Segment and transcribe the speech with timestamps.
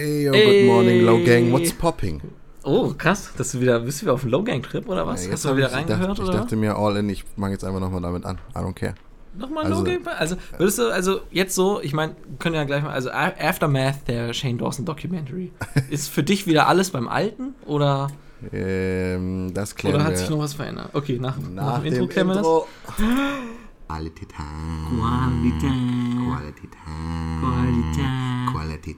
[0.00, 1.52] Hey, yo, good morning, Low Gang.
[1.52, 2.22] What's popping?
[2.64, 3.34] Oh, krass.
[3.36, 5.26] Dass du wieder, bist du wieder auf dem Low-Gang-Trip oder was?
[5.26, 6.32] Ja, Hast du mal wieder ich reingehört dachte, oder?
[6.32, 8.38] Ich dachte mir, all in, ich fange jetzt einfach nochmal damit an.
[8.54, 8.94] I don't care.
[9.36, 10.06] Nochmal also- Low-Gang?
[10.18, 14.32] Also, würdest du, also jetzt so, ich meine, können ja gleich mal, also Aftermath der
[14.32, 15.52] Shane Dawson Documentary.
[15.90, 18.08] ist für dich wieder alles beim Alten oder,
[18.54, 20.88] Ähm, das klären oder hat wir sich noch was verändert?
[20.94, 22.46] Okay, nach, nach dem dem Intro klären wir das.
[22.46, 22.66] Intro.
[23.86, 24.98] Quality Time.
[24.98, 26.26] Quality Time.
[27.42, 28.29] Quality Time.
[28.52, 28.94] Quality,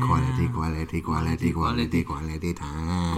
[0.00, 0.48] quality,
[1.02, 3.14] quality, quality, quality time.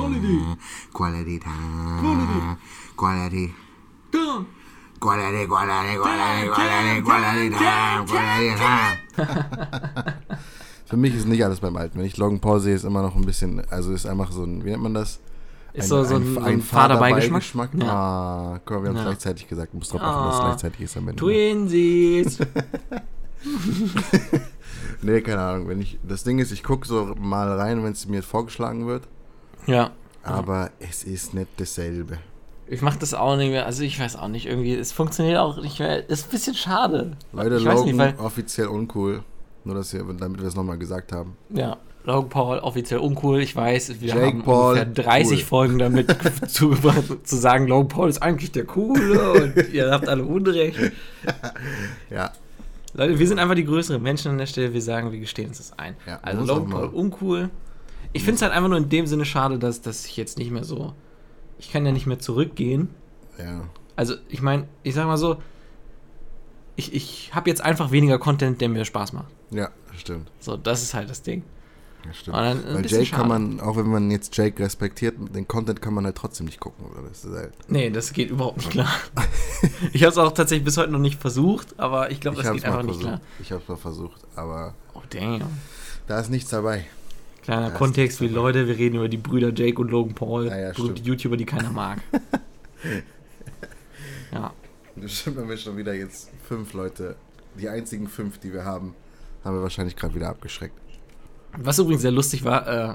[0.92, 2.56] Quality time.
[2.96, 3.54] Quality.
[5.00, 8.06] Quality, quality, quality, quality, quality time.
[8.06, 8.98] Quality time.
[10.86, 11.98] Für mich ist nicht alles beim Alten.
[11.98, 14.64] Wenn ich Logan Paul sehe, ist immer noch ein bisschen, also ist einfach so ein,
[14.64, 15.20] wie nennt man das?
[15.74, 17.70] Ist so, so ein, so ein fader Beigeschmack.
[17.74, 17.86] Ja.
[18.54, 19.08] Ah, mal, wir haben es Ja.
[19.10, 19.72] gleichzeitig gesagt.
[19.74, 20.44] Du musst drauf achten, dass es Ah.
[20.46, 21.22] gleichzeitig ist am Ende.
[21.22, 22.38] Twinsies.
[25.02, 25.68] Nee, keine Ahnung.
[25.68, 29.04] Wenn ich, das Ding ist, ich gucke so mal rein, wenn es mir vorgeschlagen wird.
[29.66, 29.90] ja.
[30.24, 32.18] Aber es ist nicht dasselbe.
[32.66, 33.64] Ich mach das auch nicht mehr.
[33.64, 36.06] Also ich weiß auch nicht, irgendwie, es funktioniert auch nicht mehr.
[36.10, 37.16] Ist ein bisschen schade.
[37.32, 39.22] Leute, ich Logan nicht, offiziell uncool.
[39.64, 41.34] Nur, dass wir, damit wir es nochmal gesagt haben.
[41.48, 43.40] ja, Logan Paul offiziell uncool.
[43.40, 45.44] Ich weiß, wir Jake haben Paul, ungefähr 30 cool.
[45.44, 46.14] Folgen damit
[46.48, 50.78] zugebracht, zu sagen, Logan Paul ist eigentlich der Coole und ihr habt alle Unrecht.
[52.10, 52.32] Ja,
[52.98, 54.74] Leute, wir sind einfach die größeren Menschen an der Stelle.
[54.74, 55.96] Wir sagen, wir gestehen uns das ein.
[56.04, 56.70] Ja, also Logan.
[56.70, 57.50] Paul uncool.
[58.12, 60.50] Ich finde es halt einfach nur in dem Sinne schade, dass, dass ich jetzt nicht
[60.50, 60.94] mehr so.
[61.58, 62.90] Ich kann ja nicht mehr zurückgehen.
[63.38, 63.62] ja.
[63.94, 65.42] Also, ich meine, ich sag mal so,
[66.76, 69.26] ich, ich habe jetzt einfach weniger Content, der mir Spaß macht.
[69.50, 70.30] Ja, stimmt.
[70.38, 71.42] So, das ist halt das Ding.
[72.08, 72.36] Ja, stimmt.
[72.36, 72.56] Weil
[72.86, 73.28] Jake kann schade.
[73.28, 76.86] man, auch wenn man jetzt Jake respektiert, den Content kann man halt trotzdem nicht gucken.
[76.86, 77.02] Oder?
[77.08, 78.88] Das ist halt, Nee, das geht überhaupt nicht klar.
[79.92, 82.64] ich habe es auch tatsächlich bis heute noch nicht versucht, aber ich glaube, das geht
[82.64, 83.06] einfach nicht versucht.
[83.06, 83.20] klar.
[83.40, 85.42] Ich hab's mal versucht, aber Oh, damn.
[86.06, 86.86] da ist nichts dabei.
[87.42, 90.58] Kleiner ist Kontext, wie Leute, wir reden über die Brüder Jake und Logan Paul, Ja,
[90.58, 91.02] ja, berühmte.
[91.02, 92.00] YouTuber, die keiner mag.
[94.32, 94.52] ja.
[94.96, 97.16] Bestimmt haben wir schon wieder jetzt fünf Leute,
[97.58, 98.94] die einzigen fünf, die wir haben,
[99.44, 100.74] haben wir wahrscheinlich gerade wieder abgeschreckt.
[101.62, 102.94] Was übrigens sehr lustig war, äh,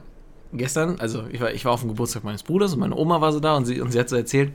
[0.53, 3.31] gestern, also ich war, ich war auf dem Geburtstag meines Bruders und meine Oma war
[3.31, 4.53] so da und sie, und sie hat so erzählt,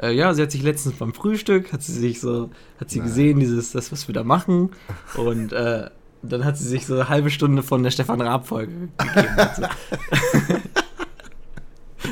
[0.00, 3.08] äh, ja, sie hat sich letztens beim Frühstück, hat sie sich so, hat sie Nein.
[3.08, 4.70] gesehen, dieses, das, was wir da machen
[5.16, 5.90] und äh,
[6.22, 9.36] dann hat sie sich so eine halbe Stunde von der Stefan Raab-Folge gegeben.
[9.56, 9.62] so.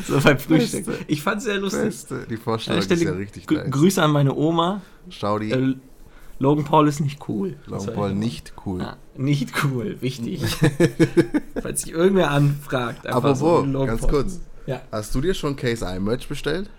[0.14, 0.86] so beim Frühstück.
[0.86, 1.04] Beste.
[1.06, 1.82] Ich fand es sehr lustig.
[1.82, 3.70] Beste, die Vorstellung der ist ja richtig nice.
[3.70, 4.82] Grüße an meine Oma.
[5.08, 5.76] Schau die Äh,
[6.40, 7.56] Logan Paul ist nicht cool.
[7.66, 8.80] Logan Paul nicht cool.
[8.80, 10.42] Ja, nicht cool, wichtig.
[11.62, 13.06] Falls sich irgendwer anfragt.
[13.06, 14.10] einfach Apropos, so Logan ganz Paul.
[14.10, 14.40] kurz.
[14.66, 16.70] Ja, Hast du dir schon Case I Merch bestellt?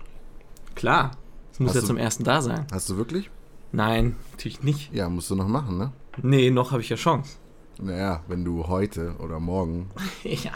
[0.74, 1.12] klar.
[1.50, 2.66] Das muss Hast ja du- zum ersten da sein.
[2.72, 3.30] Hast du wirklich?
[3.72, 4.92] Nein, natürlich nicht.
[4.94, 5.92] Ja, musst du noch machen, ne?
[6.22, 7.36] Nee, noch habe ich ja Chance.
[7.80, 9.90] Naja, wenn du heute oder morgen
[10.24, 10.52] ja.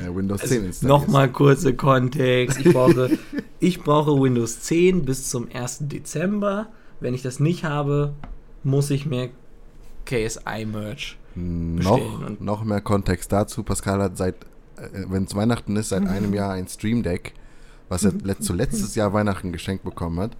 [0.00, 0.82] äh, Windows Also, 10 installierst.
[0.82, 2.58] Nochmal kurze Kontext.
[2.60, 3.18] Ich brauche,
[3.60, 5.78] ich brauche Windows 10 bis zum 1.
[5.82, 6.66] Dezember.
[7.00, 8.14] Wenn ich das nicht habe,
[8.64, 9.30] muss ich mir
[10.04, 11.18] KSI-Merch.
[11.34, 13.62] Noch, bestellen und- noch mehr Kontext dazu.
[13.62, 14.34] Pascal hat seit,
[14.76, 17.32] äh, wenn es Weihnachten ist, seit einem Jahr ein Stream Deck,
[17.88, 20.36] was er zu letztes Jahr Weihnachten geschenkt bekommen hat.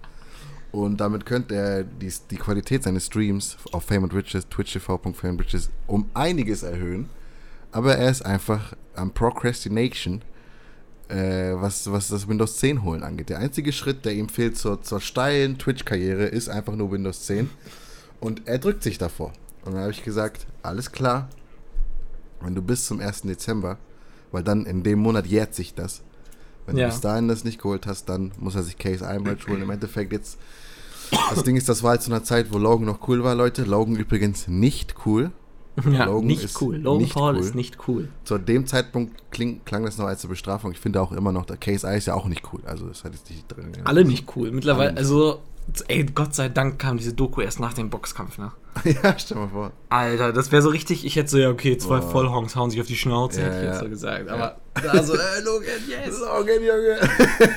[0.71, 5.69] Und damit könnte er die, die Qualität seines Streams auf Fame and Riches, twitch.tv.fame Riches
[5.87, 7.09] um einiges erhöhen.
[7.71, 10.21] Aber er ist einfach am Procrastination,
[11.09, 13.29] äh, was, was das Windows 10 holen angeht.
[13.29, 17.49] Der einzige Schritt, der ihm fehlt zur, zur steilen Twitch-Karriere, ist einfach nur Windows 10.
[18.23, 19.33] Und er drückt sich davor.
[19.65, 21.29] Und dann habe ich gesagt, alles klar,
[22.41, 23.21] wenn du bis zum 1.
[23.23, 23.77] Dezember,
[24.31, 26.01] weil dann in dem Monat jährt sich das.
[26.65, 26.85] Wenn Ja.
[26.87, 29.61] du bis dahin das nicht geholt hast, dann muss er sich Case Merch holen.
[29.61, 30.37] Im Endeffekt jetzt,
[31.29, 33.63] das Ding ist, das war halt zu einer Zeit, wo Logan noch cool war, Leute.
[33.63, 35.31] Logan übrigens nicht cool.
[35.91, 36.77] Ja, Logan nicht ist cool.
[36.77, 37.41] Logan nicht Paul cool.
[37.41, 38.07] ist nicht cool.
[38.25, 40.71] Zu dem Zeitpunkt kling, klang das noch als eine Bestrafung.
[40.71, 42.61] Ich finde auch immer noch, der Case I ist ja auch nicht cool.
[42.65, 43.71] Also das hat jetzt nicht drin.
[43.83, 44.51] Alle nicht cool.
[44.51, 45.39] Mittlerweile, also,
[45.87, 48.51] ey, Gott sei Dank kam diese Doku erst nach dem Boxkampf, ne?
[48.85, 49.71] ja, stell mal vor.
[49.89, 52.09] Alter, das wäre so richtig, ich hätte so, ja, okay, zwei Boah.
[52.09, 53.79] Vollhongs hauen sich auf die Schnauze, Ja, hätte ich jetzt ja.
[53.83, 54.29] so gesagt.
[54.29, 56.19] Aber da so, äh, Logan, yes.
[56.19, 56.97] Logan, Junge.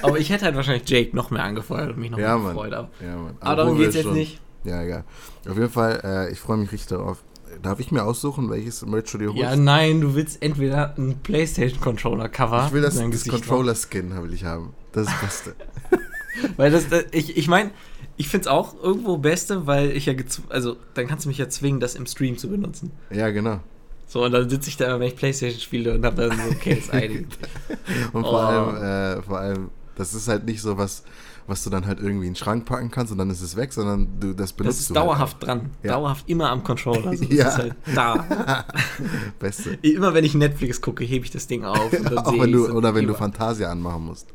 [0.03, 2.73] Aber ich hätte halt wahrscheinlich Jake noch mehr angefeuert und mich noch Ja, mehr gefreut.
[2.75, 3.37] Aber, Ja, Mann.
[3.41, 4.41] aber darum Obwohl wir geht's jetzt schon- nicht.
[4.65, 5.05] Ja, egal.
[5.49, 7.23] Auf jeden Fall, äh, ich freue mich richtig darauf.
[7.63, 9.41] Darf ich mir aussuchen, welches Merch du dir holst?
[9.41, 12.65] Ja, nein, du willst entweder einen PlayStation-Controller-Cover.
[12.67, 14.75] ich will das, das Controller-Skin will ich haben.
[14.93, 15.55] Das ist das Beste.
[16.59, 17.71] Weil das, das ich, ich meine,
[18.17, 20.15] ich finde es auch irgendwo Beste, weil ich ja,
[20.49, 22.91] also, dann kannst du mich ja zwingen, das im Stream zu benutzen.
[23.11, 23.61] ja, genau.
[24.09, 27.27] So, und dann sitze ich da, wenn ich Playstation spiele und habe dann so KSI.
[28.13, 28.37] Und vor Oh.
[28.37, 31.03] allem, äh, vor allem, das ist halt nicht so was,
[31.49, 33.73] was du dann halt irgendwie in den Schrank packen kannst und dann ist es weg,
[33.73, 35.59] sondern du das benutzt Das ist du dauerhaft dran.
[35.63, 35.71] halt.
[35.83, 35.93] Ja.
[35.95, 37.09] Dauerhaft immer am Controller.
[37.09, 37.49] Also das Ja.
[37.49, 38.29] ist halt da.
[38.29, 38.65] Halt.
[39.41, 39.71] Beste.
[39.83, 41.93] Immer wenn ich Netflix gucke, hebe ich das Ding auf.
[42.17, 43.19] Auch wenn du, oder wenn du immer.
[43.19, 44.29] Fantasia anmachen musst.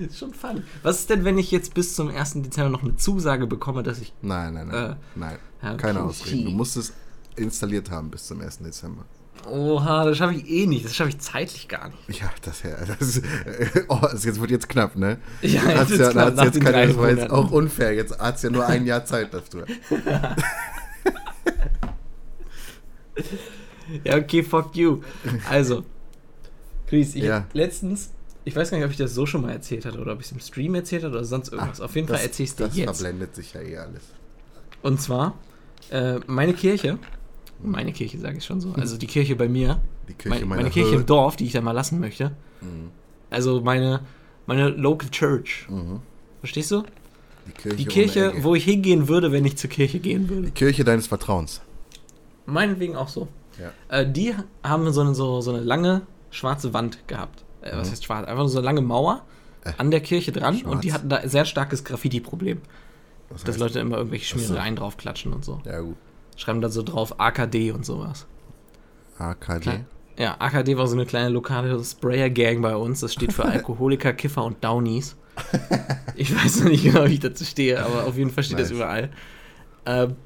[0.00, 0.64] Ist schon fun.
[0.82, 2.34] Was ist denn, wenn ich jetzt bis zum 1.
[2.42, 4.12] Dezember noch eine Zusage bekomme, dass ich.
[4.22, 4.92] Nein, nein, nein.
[4.92, 5.38] Äh, nein.
[5.62, 5.76] okay.
[5.76, 6.46] Keine Ausreden.
[6.46, 6.92] Du musst es
[7.36, 8.58] installiert haben bis zum 1.
[8.58, 9.04] Dezember.
[9.50, 10.84] Oha, das schaffe ich eh nicht.
[10.84, 12.20] Das schaffe ich zeitlich gar nicht.
[12.20, 13.24] Ja, das, ja, das ist,
[13.88, 15.18] oh, das jetzt wird jetzt knapp, ne?
[15.40, 17.94] Ja, jetzt hat's ja, knapp, jetzt keine, das war jetzt auch unfair.
[17.94, 19.66] Jetzt hat es ja nur ein Jahr Zeit dafür.
[24.04, 25.00] Ja, okay, fuck you.
[25.48, 25.84] Also,
[26.86, 27.46] Chris, ich Ja.
[27.52, 28.10] letztens,
[28.44, 30.26] ich weiß gar nicht, ob ich das so schon mal erzählt hatte oder ob ich
[30.26, 31.80] es im Stream erzählt hatte oder sonst irgendwas.
[31.80, 33.00] Auf jeden Fall Das- erzähl ich es dir Das jetzt.
[33.00, 34.02] verblendet sich ja eh alles.
[34.82, 35.34] Und zwar,
[35.90, 36.98] äh, meine Kirche,
[37.62, 40.62] meine Kirche sage ich schon so, also die Kirche bei mir, Die Kirche meine, meiner
[40.62, 41.10] meine Kirche im Hood.
[41.10, 42.30] Dorf, die ich da mal lassen möchte.
[42.62, 42.90] Mhm.
[43.28, 44.00] Also meine,
[44.46, 45.66] meine Local Church.
[45.68, 46.00] Mhm.
[46.40, 46.82] Verstehst du?
[47.46, 50.42] Die Kirche, Die Kirche, wo ich hingehen würde, wenn ich zur Kirche gehen würde.
[50.46, 51.60] Die Kirche deines Vertrauens.
[52.46, 53.28] Meinetwegen auch so.
[53.58, 53.98] Ja.
[53.98, 57.44] Äh, die haben so eine, so, so eine lange schwarze Wand gehabt.
[57.62, 57.92] Äh, was Mhm.
[57.92, 58.26] heißt schwarz?
[58.26, 59.24] Einfach nur so eine lange Mauer
[59.64, 60.72] Äh, an der Kirche dran schwarz.
[60.74, 62.60] und die hatten da ein sehr starkes Graffiti-Problem.
[63.28, 64.46] Das Dass Leute immer irgendwelche Ach so.
[64.46, 65.60] Schmierereien draufklatschen und so.
[65.64, 65.96] Ja, gut.
[66.36, 68.26] Schreiben da so drauf AKD und sowas.
[69.18, 69.60] AKD.
[69.60, 69.80] Klar.
[70.18, 73.00] Ja, AKD war so eine kleine lokale Sprayer-Gang bei uns.
[73.00, 75.16] Das steht für Alkoholiker, Kiffer und Downies.
[76.16, 78.68] Ich weiß noch nicht genau, wie ich dazu stehe, aber auf jeden Fall steht das
[78.70, 78.76] Nice.
[78.76, 79.10] überall.
[79.86, 80.16] Ähm,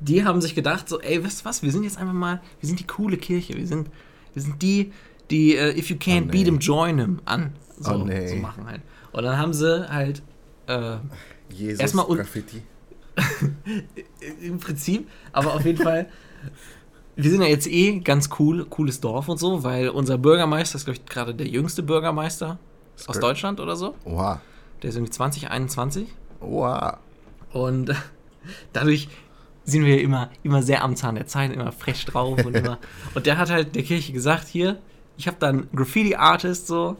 [0.00, 2.66] die haben sich gedacht, so, ey, wisst ihr was, wir sind jetzt einfach mal, wir
[2.66, 3.54] sind die coole Kirche.
[3.56, 3.88] Wir sind,
[4.34, 4.92] wir sind die,
[5.30, 6.32] die äh, If you can't Oh, nee.
[6.32, 7.52] beat him, join him an.
[7.78, 8.28] So, Oh, nee.
[8.28, 8.80] so machen halt.
[9.12, 10.22] Und dann haben sie halt
[10.66, 10.96] äh,
[11.52, 12.62] Jesus Erstmal Graffiti.
[14.40, 16.08] im Prinzip, aber auf jeden Fall,
[17.16, 20.84] wir sind ja jetzt eh ganz cool, cooles Dorf und so, weil unser Bürgermeister ist,
[20.84, 22.58] glaube ich, gerade der jüngste Bürgermeister
[23.06, 23.94] aus Deutschland oder so.
[24.04, 24.40] Oha.
[24.82, 26.08] Der ist irgendwie 2021
[26.40, 26.98] Oha.
[27.52, 27.94] und
[28.72, 29.08] dadurch
[29.64, 32.78] sind wir immer, immer sehr am Zahn der Zeit, immer frech drauf und immer.
[33.14, 34.78] Und der hat halt der Kirche gesagt, hier,
[35.20, 36.96] ich habe da einen Graffiti-Artist so,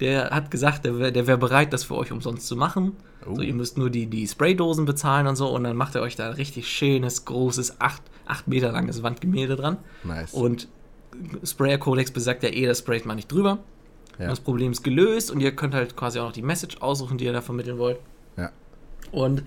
[0.00, 2.96] der hat gesagt, der wäre wär bereit, das für euch umsonst zu machen.
[3.26, 3.34] Oh.
[3.34, 6.16] So, ihr müsst nur die, die Spraydosen bezahlen und so und dann macht er euch
[6.16, 9.76] da ein richtig schönes, großes, 8, acht Meter langes Wandgemälde dran.
[10.02, 10.32] Nice.
[10.32, 10.68] Und
[11.44, 13.58] Sprayer-Codex besagt ja eh, das sprayt man nicht drüber.
[14.18, 14.28] ja.
[14.28, 17.26] Das Problem ist gelöst und ihr könnt halt quasi auch noch die Message aussuchen, die
[17.26, 17.98] ihr da vermitteln wollt.
[18.38, 18.50] Ja.
[19.12, 19.42] Und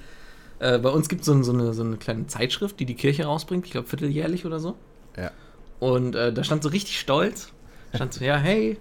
[0.59, 3.25] äh, bei uns gibt es so, so, eine, so eine kleine Zeitschrift, die die Kirche
[3.25, 4.75] rausbringt, ich glaube vierteljährlich oder so.
[5.17, 5.31] Ja.
[5.79, 7.51] Und äh, da stand so richtig stolz,
[7.93, 8.77] stand so, ja, hey,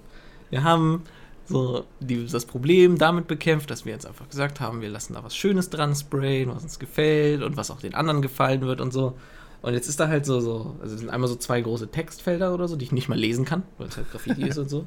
[0.51, 1.05] wir haben
[1.47, 5.25] so die, das Problem damit bekämpft, dass wir jetzt einfach gesagt haben, wir lassen da
[5.25, 8.93] was Schönes dran sprayen, was uns gefällt und was auch den anderen gefallen wird und
[8.93, 9.17] so.
[9.62, 12.55] Und jetzt ist da halt so, so also es sind einmal so zwei große Textfelder
[12.55, 14.87] oder so, die ich nicht mal lesen kann, weil es halt Graffiti ist und so.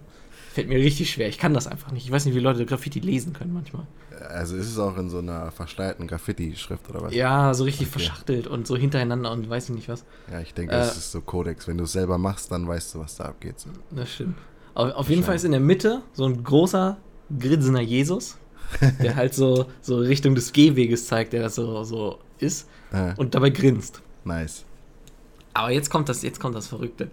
[0.53, 2.05] Fällt mir richtig schwer, ich kann das einfach nicht.
[2.05, 3.87] Ich weiß nicht, wie Leute Graffiti lesen können manchmal.
[4.29, 7.13] Also ist es auch in so einer verschleierten Graffiti-Schrift oder was?
[7.15, 7.93] Ja, so richtig Okay.
[7.99, 10.05] verschachtelt und so hintereinander und weiß ich nicht was.
[10.31, 11.67] Ja, ich denke, Äh, das ist so Kodex.
[11.67, 13.59] Wenn du es selber machst, dann weißt du, was da abgeht.
[13.59, 13.69] So.
[13.91, 14.37] Das stimmt.
[14.75, 16.97] Auf, auf jeden Fall ist in der Mitte so ein großer,
[17.39, 18.37] grinsender Jesus,
[19.01, 23.33] der halt so, so Richtung des Gehweges zeigt, der das so, so ist Äh, und
[23.33, 24.03] dabei grinst.
[24.23, 24.65] nice.
[25.55, 27.09] Aber jetzt kommt das, jetzt kommt das Verrückte.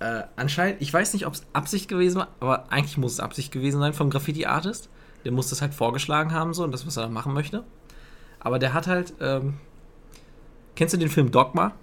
[0.00, 3.52] Äh, anscheinend, ich weiß nicht, ob es Absicht gewesen war, aber eigentlich muss es Absicht
[3.52, 4.88] gewesen sein vom Graffiti-Artist.
[5.24, 7.64] Der muss das halt vorgeschlagen haben, so, und das, was er da machen möchte.
[8.40, 9.58] Aber der hat halt, ähm,
[10.74, 11.74] kennst du den Film Dogma?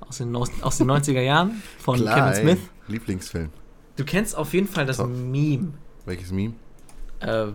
[0.00, 2.34] Aus den, aus, den 90er Jahren von Kevin ey.
[2.34, 2.58] Smith.
[2.86, 3.50] Lieblingsfilm.
[3.96, 5.10] Du kennst auf jeden Fall das Top.
[5.10, 5.74] Meme.
[6.06, 6.54] Welches Meme?
[7.20, 7.48] Äh,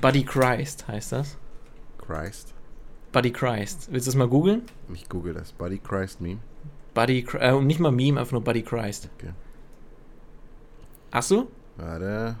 [0.00, 1.38] Buddy Christ heißt das.
[1.98, 2.52] Christ.
[3.12, 3.86] Buddy Christ.
[3.92, 4.62] Willst du das mal googeln?
[4.92, 5.52] Ich google das.
[5.52, 6.40] Buddy Christ Meme.
[6.98, 9.08] Buddy, äh, nicht mal Meme, einfach nur Buddy Christ.
[9.16, 9.30] Okay.
[11.12, 11.46] Hast du?
[11.76, 12.34] Warte.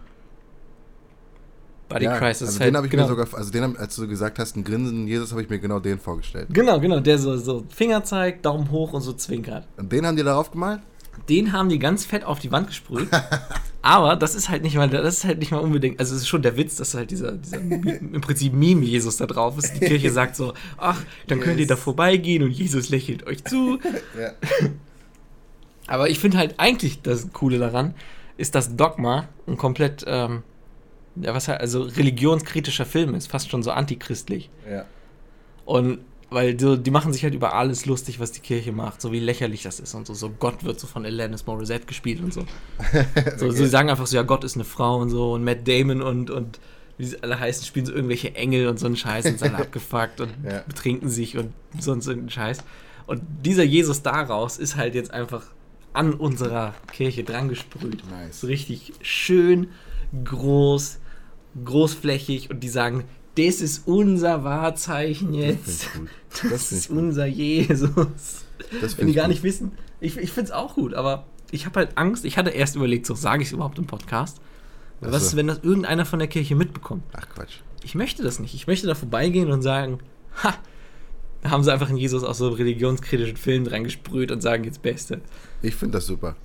[1.88, 3.94] Buddy ja, Christ ist also halt, den habe ich genau, mir sogar, also den, als
[3.94, 6.48] du gesagt hast, ein Grinsen Jesus, habe ich mir genau den vorgestellt.
[6.50, 9.68] Genau, genau, der so, so Finger zeigt, Daumen hoch und so zwinkert.
[9.76, 10.80] Und den haben die darauf gemalt?
[11.28, 13.08] Den haben die ganz fett auf die Wand gesprüht.
[13.88, 16.28] Aber das ist halt nicht mal, das ist halt nicht mal unbedingt, also es ist
[16.28, 19.72] schon der Witz, dass halt dieser, dieser im Prinzip Meme-Jesus da drauf ist.
[19.76, 21.68] Die Kirche sagt so, ach, dann könnt ihr Yes.
[21.68, 23.78] da vorbeigehen und Jesus lächelt euch zu.
[24.20, 24.32] Ja.
[25.86, 27.94] Aber ich finde halt eigentlich das Coole daran,
[28.36, 30.42] ist, dass Dogma ein komplett, ähm,
[31.16, 34.50] ja, was halt, also religionskritischer Film ist, fast schon so antichristlich.
[34.70, 34.84] ja.
[35.64, 39.12] Und weil die, die machen sich halt über alles lustig, was die Kirche macht, so
[39.12, 40.14] wie lächerlich das ist und so.
[40.14, 42.44] So Gott wird so von Alanis Morissette gespielt und so.
[43.38, 46.02] So, sie sagen einfach so, ja, Gott ist eine Frau und so und Matt Damon
[46.02, 46.60] und, und
[46.98, 49.62] wie sie alle heißen, spielen so irgendwelche Engel und so einen Scheiß und sind alle
[49.64, 50.62] abgefuckt und Ja.
[50.66, 52.58] betrinken sich und sonst irgendeinen Scheiß.
[53.06, 55.44] Und dieser Jesus daraus ist halt jetzt einfach
[55.94, 58.02] an unserer Kirche dran gesprüht.
[58.10, 58.40] Nice.
[58.42, 59.68] So richtig schön
[60.24, 60.98] groß,
[61.64, 63.04] großflächig und die sagen,
[63.38, 65.84] das ist unser Wahrzeichen jetzt.
[65.86, 65.88] Das.
[66.42, 68.44] Das, Das ist unser Jesus.
[68.82, 69.30] Das Wenn die gar gut.
[69.30, 69.72] nicht wissen.
[69.98, 72.24] Ich, ich finde es auch gut, aber ich habe halt Angst.
[72.26, 74.38] Ich hatte erst überlegt, so sage ich es überhaupt im Podcast.
[75.00, 77.02] Ach Was ist, wenn das irgendeiner von der Kirche mitbekommt?
[77.14, 77.60] Ach Quatsch.
[77.82, 78.54] Ich möchte das nicht.
[78.54, 80.00] Ich möchte da vorbeigehen und sagen,
[80.44, 80.54] ha,
[81.42, 84.82] da haben sie einfach in Jesus aus so religionskritischen Filmen dran gesprüht und sagen jetzt
[84.82, 85.20] Beste.
[85.62, 86.36] Ich finde das super.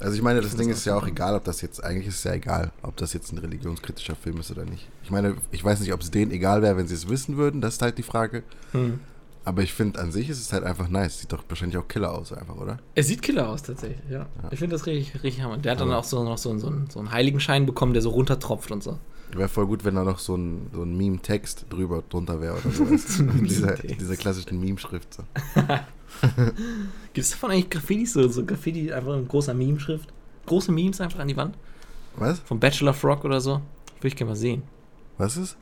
[0.00, 2.16] Also ich meine, das finde Ding ist ja auch egal, ob das jetzt, eigentlich ist
[2.16, 4.88] es ja egal, ob das jetzt ein religionskritischer Film ist oder nicht.
[5.04, 7.60] Ich meine, ich weiß nicht, ob es denen egal wäre, wenn sie es wissen würden,
[7.60, 8.42] das ist halt die Frage.
[8.72, 9.00] Hm.
[9.44, 11.18] Aber ich finde, an sich ist es halt einfach nice.
[11.20, 12.78] Sieht doch wahrscheinlich auch Killer aus, einfach, oder?
[12.94, 14.26] Er sieht Killer aus tatsächlich, ja.
[14.50, 15.56] Ich finde das richtig, richtig hammer.
[15.58, 18.02] Der hat dann Aber- auch so, noch so, so, einen, so einen Heiligenschein bekommen, der
[18.02, 18.98] so runtertropft und so.
[19.34, 22.70] Wäre voll gut, wenn da noch so ein, so ein Meme-Text drüber drunter wäre oder
[22.70, 23.22] sowas.
[23.40, 25.14] dieser, dieser klassischen Meme-Schrift.
[25.14, 25.22] So.
[27.12, 30.08] Gibt es davon eigentlich Graffitis, so, so Graffiti einfach in großer Meme-Schrift?
[30.46, 31.56] Große Memes einfach an die Wand?
[32.16, 32.40] Was?
[32.40, 33.60] Vom Bachelor Frog oder so?
[33.98, 34.62] Würde ich gerne mal sehen.
[35.18, 35.56] Was ist?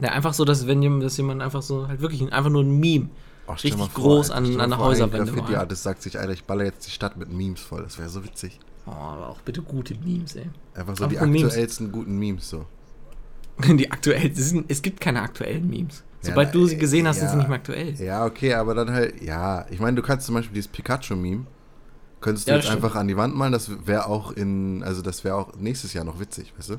[0.00, 2.62] Ja, einfach so, dass wenn jemand, dass jemand einfach so, halt wirklich ein- einfach nur
[2.62, 3.08] ein Meme.
[3.46, 6.32] Oh, stell Richtig vor, groß an- an der vor, ein Häuserwände Graffiti-Artist sagt sich, Alter,
[6.32, 7.82] ich baller jetzt die Stadt mit Memes voll.
[7.82, 8.60] Das wäre so witzig.
[8.86, 10.46] Oh, aber auch bitte gute Memes, ey.
[10.74, 11.44] Einfach so die Apropos Memes.
[11.52, 12.66] aktuellsten guten Memes so.
[13.76, 16.04] Die aktuellen, es, sind, es gibt keine aktuellen Memes.
[16.22, 17.22] Ja, Sobald na, du sie gesehen hast, ja.
[17.22, 17.94] sind sie nicht mehr aktuell.
[17.94, 19.66] Ja, okay, aber dann halt, ja.
[19.70, 21.46] Ich meine, du kannst zum Beispiel dieses Pikachu-Meme,
[22.20, 22.84] könntest du Ja, jetzt stimmt.
[22.84, 26.04] einfach an die Wand malen, das wäre auch in, also das wäre auch nächstes Jahr
[26.04, 26.76] noch witzig, weißt du?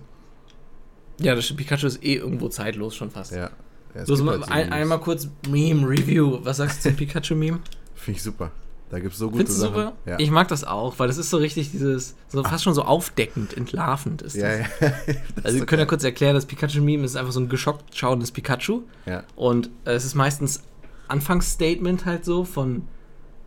[1.20, 1.54] Ja, das.
[1.54, 3.34] Pikachu ist eh irgendwo zeitlos schon fast.
[3.34, 3.52] Ja.
[3.94, 6.40] ja mal, halt so ein, einmal kurz Meme-Review.
[6.44, 7.60] Was sagst du zum Pikachu-Meme?
[7.96, 8.52] Finde ich super.
[8.94, 9.74] Da gibt es so gute Findest Sachen.
[9.74, 9.94] super?
[10.06, 10.20] Ja.
[10.20, 13.58] Ich mag das auch, weil das ist so richtig dieses, so fast schon so aufdeckend,
[13.58, 14.68] entlarvend ist ja, das.
[14.80, 14.92] ja.
[15.44, 18.84] Also wir können ja kurz erklären, das Pikachu-Meme ist einfach so ein geschockt schauendes Pikachu.
[19.08, 19.24] ja.
[19.36, 20.62] Und äh, es ist meistens
[21.08, 22.84] Anfangsstatement halt so von,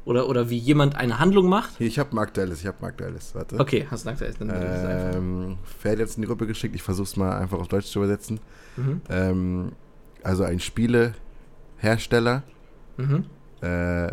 [0.04, 1.70] oder, oder wie jemand eine Handlung macht.
[1.78, 3.32] Hier, ich habe ein aktuelles, ich habe ein aktuelles.
[3.36, 3.60] Warte.
[3.60, 5.16] Okay, hast du aktuell, dann würde ich das einfach.
[5.18, 8.00] Ähm, Ferd jetzt in die Gruppe geschickt, ich versuche es mal einfach auf Deutsch zu
[8.00, 8.40] übersetzen.
[8.76, 9.00] Mhm.
[9.08, 9.72] Ähm,
[10.24, 12.42] also ein Spielehersteller
[12.96, 13.24] Mhm.
[13.62, 14.10] äh,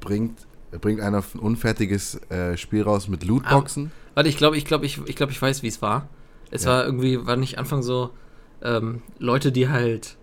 [0.00, 0.46] bringt,
[0.80, 3.90] bringt ein auf- ein unfertiges äh, Spiel raus mit Lootboxen.
[4.14, 6.08] Warte, ich glaube, ich glaube, ich, ich glaube, ich weiß, wie es war.
[6.50, 6.70] Es Ja.
[6.70, 8.10] war irgendwie, war nicht Anfang so
[8.62, 10.16] ähm, Leute, die halt,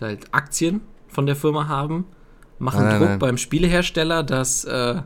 [0.00, 2.06] die halt Aktien von der Firma haben,
[2.58, 3.18] machen Nein, nein, Druck nein.
[3.18, 5.02] beim Spielehersteller, dass äh,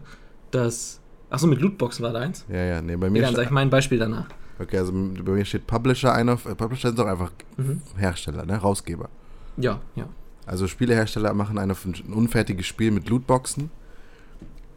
[0.50, 1.00] das.
[1.30, 2.47] Achso, mit Lootboxen war da eins.
[2.49, 4.26] Ja, ja, nee, bei mir, Ja, dann sag ich mein Beispiel danach.
[4.58, 7.82] okay, also bei mir steht Publisher, einer, äh, Publisher sind doch einfach Mhm.
[7.97, 9.08] Hersteller, ne, Rausgeber.
[9.56, 10.08] Ja, ja.
[10.48, 11.70] Also Spielehersteller machen ein,
[12.12, 13.70] unfertiges Spiel mit Lootboxen.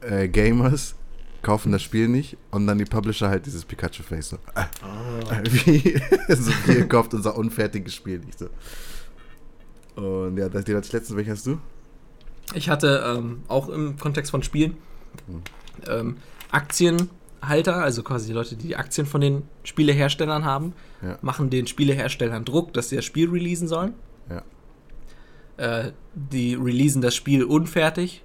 [0.01, 0.95] Äh, Gamers
[1.41, 4.37] kaufen das Spiel nicht und dann die Publisher halt dieses Pikachu-Face so.
[4.53, 5.41] Ah, Ah.
[5.49, 5.99] Wie,
[6.35, 8.49] so, ihr kauft unser unfertiges Spiel nicht so.
[9.95, 11.57] Und ja, das, den als letzten, welchen hast du?
[12.53, 14.75] Ich hatte ähm, auch im Kontext von Spielen
[15.27, 15.41] Mhm.
[15.89, 16.17] ähm,
[16.51, 21.17] Aktienhalter, also quasi die Leute, die die Aktien von den Spieleherstellern haben, Ja.
[21.21, 23.93] machen den Spieleherstellern Druck, dass sie das Spiel releasen sollen.
[25.57, 28.23] Äh, die releasen das Spiel unfertig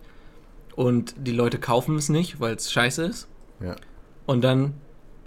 [0.75, 3.29] und die Leute kaufen es nicht, weil es scheiße ist.
[3.61, 3.77] Ja.
[4.27, 4.75] Und dann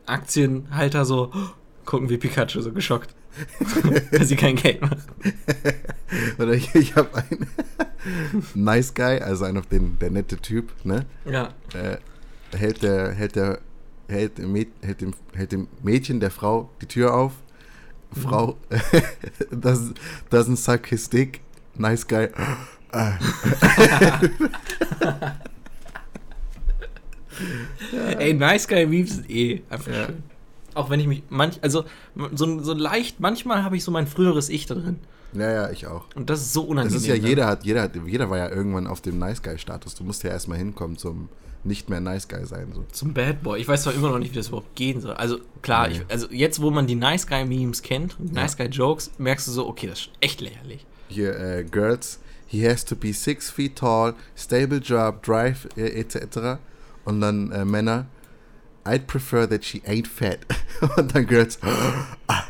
[0.06, 1.50] Aktienhalter so "Oh,
[1.86, 3.16] gucken wie Pikachu so geschockt,
[4.12, 5.02] weil sie kein Geld machen.
[6.40, 7.48] Oder ich, ich habe einen
[8.56, 11.06] Nice Guy, also einen auf den, der nette Typ, ne?
[11.26, 11.50] Ja.
[11.74, 11.98] Äh,
[12.58, 13.60] hält der, hält der,
[14.08, 17.34] hält dem, hält, dem, hält dem Mädchen, der Frau, die Tür auf.
[18.12, 18.58] Frau,
[19.52, 19.94] das,
[20.32, 21.42] das ist ein Sarkistik.
[21.80, 22.28] Nice Guy.
[28.18, 30.06] Ey, Nice Guy Memes sind eh einfach Ja.
[30.08, 30.24] schön.
[30.76, 31.86] Auch wenn ich mich manch, also
[32.34, 35.00] so, so leicht, manchmal habe ich so mein früheres Ich da drin.
[35.34, 36.06] Ja, ja, ich auch.
[36.16, 36.98] Und das ist so Das unangenehm.
[36.98, 37.28] ist ja, ne?
[37.28, 39.96] jeder hat, jeder hat, jeder war ja irgendwann auf dem Nice Guy-Status.
[39.96, 41.30] Du musst ja erstmal hinkommen zum
[41.64, 42.72] nicht mehr Nice Guy sein.
[42.74, 42.86] So.
[42.92, 43.60] Zum Bad Boy.
[43.60, 45.14] Ich weiß zwar immer noch nicht, wie das überhaupt gehen soll.
[45.14, 45.96] Also klar, Nee.
[45.96, 49.52] ich, also jetzt, wo man die Nice Guy Memes kennt, Nice Guy Jokes, merkst du
[49.52, 50.86] so, okay, das ist echt lächerlich.
[51.10, 56.60] Hier, äh, Girls, he has to be six feet tall, stable job, drive, äh, etc.
[57.06, 58.06] Und dann äh, Männer,
[58.86, 60.40] I'd prefer that she ain't fat.
[60.98, 61.60] Und dann Girls,
[62.28, 62.44] ah.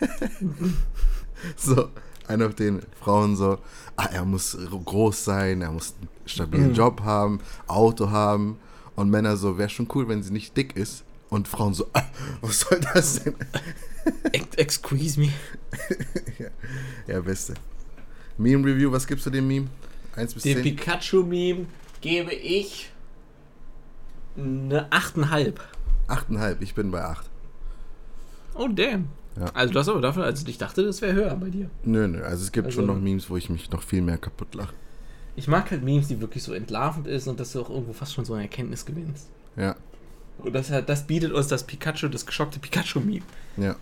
[1.56, 1.90] so,
[2.28, 3.58] einer auf den Frauen so,
[3.96, 6.74] ah, er muss groß sein, er muss einen stabilen Mhm.
[6.74, 8.58] Job haben, Auto haben.
[8.96, 11.04] Und Männer so, wäre schon cool, wenn sie nicht dick ist.
[11.30, 12.02] Und Frauen so, ah,
[12.42, 13.34] was soll das denn?
[14.32, 15.32] Ex excuse me.
[17.06, 17.54] Ja, beste.
[18.38, 19.66] Meme-Review, was gibst du dem Meme?
[20.16, 20.62] 1 bis Dem 10?
[20.62, 21.66] Pikachu-Meme
[22.00, 22.90] gebe ich
[24.36, 25.54] eine 8,5.
[26.08, 27.28] 8,5, ich bin bei 8.
[28.54, 29.08] Oh, damn.
[29.38, 29.46] Ja.
[29.54, 31.70] Also du hast aber dafür, also ich dachte, das wäre höher bei dir.
[31.84, 34.18] Nö, nö, also es gibt Also- schon noch Memes, wo ich mich noch viel mehr
[34.18, 34.74] kaputt lache.
[35.36, 38.12] Ich mag halt Memes, die wirklich so entlarvend ist und dass du auch irgendwo fast
[38.12, 39.28] schon so eine Erkenntnis gewinnst.
[39.56, 39.76] Ja,
[40.38, 43.22] Und das, das bietet uns das Pikachu, das geschockte Pikachu-Meme.
[43.56, 43.76] Ja.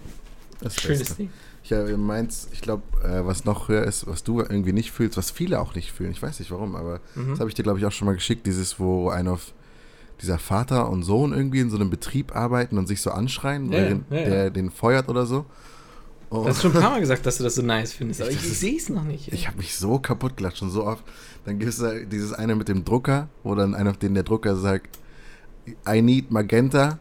[0.60, 1.14] Das Schönes Beste.
[1.14, 1.30] Ding.
[1.62, 5.16] Ich äh, meins, ich glaube, äh, was noch höher ist, was du irgendwie nicht fühlst,
[5.16, 7.30] was viele auch nicht fühlen, ich weiß nicht warum, aber Mhm.
[7.30, 9.52] das habe ich dir, glaube ich, auch schon mal geschickt, dieses, wo ein auf
[10.22, 13.78] dieser Vater und Sohn irgendwie in so einem Betrieb arbeiten und sich so anschreien, Ja,
[13.78, 14.24] während ja, ja.
[14.24, 15.44] der den feuert oder so.
[16.32, 18.30] Oh, Du hast schon ein paar Mal gesagt, dass du das so nice findest, aber
[18.30, 19.32] Ich- ich, sehe es noch nicht.
[19.32, 21.02] ich habe mich so kaputt gelacht, schon so oft.
[21.44, 24.56] Dann gibt es da dieses eine mit dem Drucker, wo dann einer, den der Drucker
[24.56, 24.98] sagt,
[25.88, 26.98] I need Magenta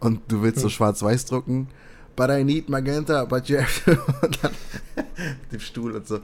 [0.00, 0.70] und du willst so Hm.
[0.70, 1.68] schwarz-weiß drucken,
[2.18, 3.92] but I need Magenta, but you have to.
[4.22, 4.52] Und dann
[5.42, 6.18] mit dem Stuhl und so.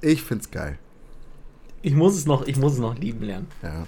[0.00, 0.78] Ich find's geil.
[1.82, 3.46] Ich muss es noch, ich muss es noch lieben lernen.
[3.62, 3.86] Ja.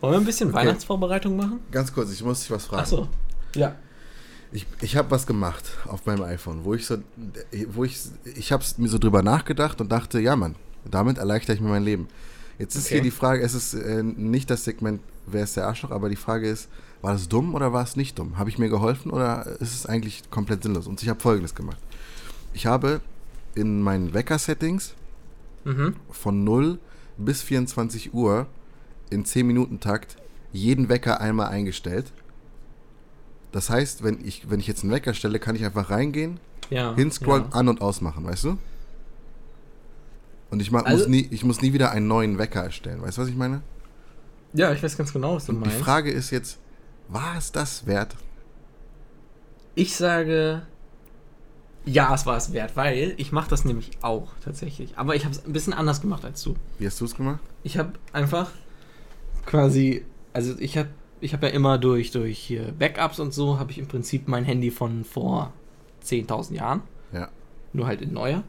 [0.00, 0.58] Wollen wir ein bisschen Okay.
[0.58, 1.60] Weihnachtsvorbereitung machen?
[1.70, 2.82] Ganz kurz, ich muss dich was fragen.
[2.82, 3.08] Ach so.
[3.54, 3.74] Ja.
[4.50, 6.96] Ich, ich habe was gemacht auf meinem iPhone, wo ich so,
[7.68, 7.98] wo ich,
[8.34, 10.54] ich habe mir so drüber nachgedacht und dachte, ja Mann,
[10.90, 12.08] damit erleichter ich mir mein Leben.
[12.58, 12.94] Jetzt ist Okay.
[12.94, 16.16] hier die Frage, es ist äh, nicht das Segment, wer ist der Arschloch, aber die
[16.16, 16.68] Frage ist,
[17.02, 18.38] war das dumm oder war es nicht dumm?
[18.38, 20.86] Habe ich mir geholfen oder ist es eigentlich komplett sinnlos?
[20.86, 21.78] Und ich habe Folgendes gemacht.
[22.54, 23.00] Ich habe
[23.54, 24.94] in meinen Wecker-Settings
[25.64, 25.96] Mhm.
[26.10, 26.78] von 0
[27.18, 28.46] bis 24 Uhr
[29.10, 30.16] in 10 Minuten Takt
[30.52, 32.12] jeden Wecker einmal eingestellt.
[33.52, 36.38] Das heißt, wenn ich, wenn ich jetzt einen Wecker stelle, kann ich einfach reingehen,
[36.70, 36.94] Ja.
[36.94, 37.50] hinscrollen, Ja.
[37.58, 38.58] an- und ausmachen, weißt du?
[40.50, 43.02] Und ich, mach, Also- muss nie, ich muss nie wieder einen neuen Wecker erstellen.
[43.02, 43.62] Weißt du, was ich meine?
[44.54, 45.82] ja, ich weiß ganz genau, was du Und die meinst.
[45.84, 46.58] Frage ist jetzt,
[47.08, 48.14] war es das wert?
[49.74, 50.62] Ich sage,
[51.84, 54.98] ja, es war es wert, weil ich mache das nämlich auch tatsächlich.
[54.98, 56.54] Aber ich habe es ein bisschen anders gemacht als du.
[56.78, 57.40] Wie hast du es gemacht?
[57.62, 58.50] Ich habe einfach
[59.46, 60.88] quasi, also ich habe
[61.20, 64.70] ich hab ja immer durch, durch Backups und so, habe ich im Prinzip mein Handy
[64.70, 65.52] von vor
[66.04, 67.28] 10.000 Jahren, Ja.
[67.72, 68.44] nur halt in neuer.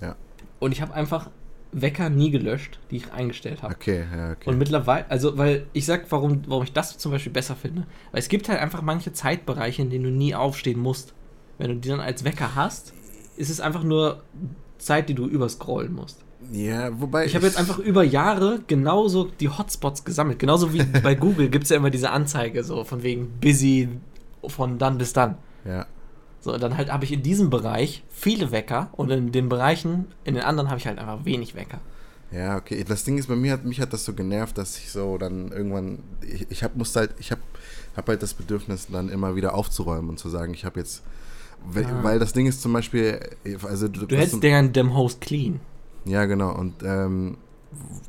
[0.00, 0.16] Ja.
[0.58, 1.30] Und ich habe einfach
[1.72, 3.74] Wecker nie gelöscht, die ich eingestellt habe.
[3.74, 4.48] Okay, ja, okay.
[4.48, 7.86] Und mittlerweile, also, weil ich sag, warum, warum ich das zum Beispiel besser finde.
[8.10, 11.14] Weil es gibt halt einfach manche Zeitbereiche, in denen du nie aufstehen musst.
[11.58, 12.92] Wenn du die dann als Wecker hast,
[13.36, 14.22] ist es einfach nur
[14.78, 16.24] Zeit, die du überscrollen musst.
[16.52, 17.26] ja, wobei.
[17.26, 20.38] Ich habe jetzt einfach über Jahre genauso die Hotspots gesammelt.
[20.38, 23.88] Genauso wie bei Google gibt es ja immer diese Anzeige, so von wegen busy
[24.46, 25.36] von dann bis dann.
[25.64, 25.86] Ja.
[26.40, 30.34] So, dann halt habe ich in diesem Bereich viele Wecker und in den Bereichen, in
[30.34, 31.80] den anderen habe ich halt einfach wenig Wecker.
[32.32, 32.84] Ja, okay.
[32.86, 35.50] Das Ding ist, bei mir hat mich hat das so genervt, dass ich so dann
[35.52, 37.40] irgendwann, ich, ich hab, musste halt, ich habe
[37.96, 41.02] hab halt das Bedürfnis, dann immer wieder aufzuräumen und zu sagen, ich habe jetzt,
[41.66, 41.98] weil, Ah.
[42.02, 43.18] weil das Ding ist zum Beispiel,
[43.64, 45.60] also Du was hältst gern dem Host clean.
[46.04, 47.36] ja genau und ähm,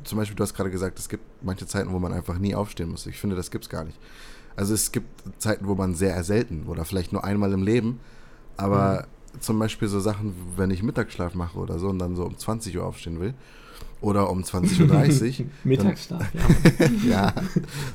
[0.04, 2.90] zum Beispiel, du hast gerade gesagt, es gibt manche Zeiten, wo man einfach nie aufstehen
[2.90, 3.06] muss.
[3.06, 3.98] Ich finde, das gibt's gar nicht.
[4.56, 5.06] Also es gibt
[5.40, 8.00] Zeiten, wo man sehr selten oder vielleicht nur einmal im Leben,
[8.56, 9.06] aber
[9.40, 12.76] zum Beispiel so Sachen, wenn ich Mittagsschlaf mache oder so und dann so um 20
[12.76, 13.34] Uhr aufstehen will
[14.00, 16.86] oder um 20.30 Uhr, Mittagsschlaf, ja.
[17.08, 17.34] ja,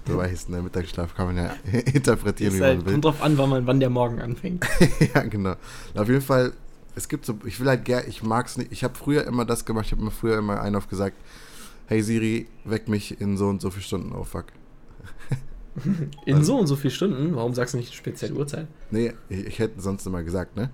[0.05, 1.51] du weißt, ne, Mittagsschlaf kann man ja
[1.93, 2.93] interpretieren, Ist wie halt, man will.
[2.93, 4.65] kommt drauf an, wann, man, wann der Morgen anfängt.
[5.13, 5.55] ja, genau.
[5.95, 6.53] Auf jeden Fall,
[6.95, 9.65] es gibt so, ich will halt gern, ich mag's nicht, ich habe früher immer das
[9.65, 11.17] gemacht, ich habe mir früher immer einen auf gesagt,
[11.87, 14.45] hey Siri, weck mich in so und so viele Stunden, oh fuck.
[16.25, 18.67] In so und so vielen Stunden, warum sagst du nicht eine spezielle Uhrzeit?
[18.91, 20.69] Nee, ich, ich hätte sonst immer gesagt, ne?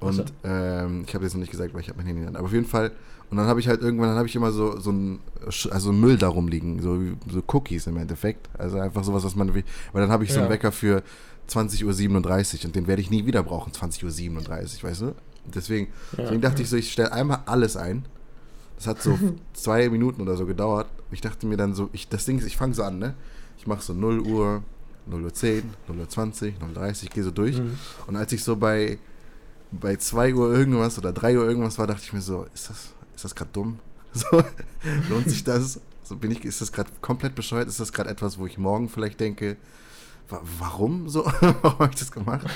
[0.00, 0.24] Und so.
[0.44, 2.34] ähm, ich habe jetzt noch nicht gesagt, weil ich habe mein Handy an.
[2.36, 2.90] Aber auf jeden Fall,
[3.30, 5.20] und dann habe ich halt irgendwann, dann habe ich immer so, so ein,
[5.70, 8.48] also Müll darum liegen, so, wie- so Cookies im Endeffekt.
[8.58, 10.52] Also einfach sowas, was man, weil dann habe ich so einen Ja.
[10.54, 11.02] Wecker für
[11.48, 11.84] 20.37
[12.60, 15.14] Uhr und den werde ich nie wieder brauchen, 20.37 Uhr, weißt du?
[15.54, 16.24] Deswegen, Ja.
[16.24, 18.04] deswegen dachte ich so, ich stelle einmal alles ein.
[18.76, 19.16] Das hat so
[19.52, 20.88] zwei Minuten oder so gedauert.
[21.10, 23.14] Ich dachte mir dann so, ich, das Ding ist, ich fange so an, ne?
[23.62, 24.64] Ich mache so 0 Uhr,
[25.06, 27.60] 0 Uhr 10, 0 Uhr 20, 0 Uhr 30, gehe so durch.
[27.60, 27.78] Mhm.
[28.08, 28.98] Und als ich so bei,
[29.70, 32.88] bei 2 Uhr irgendwas oder 3 Uhr irgendwas war, dachte ich mir so, ist das,
[33.14, 33.78] ist das gerade dumm?
[34.14, 34.42] So,
[35.08, 35.80] lohnt sich das?
[36.02, 37.68] So bin ich, ist das gerade komplett bescheuert?
[37.68, 39.56] Ist das gerade etwas, wo ich morgen vielleicht denke,
[40.28, 41.24] wa warum so?
[41.40, 42.46] warum habe ich das gemacht?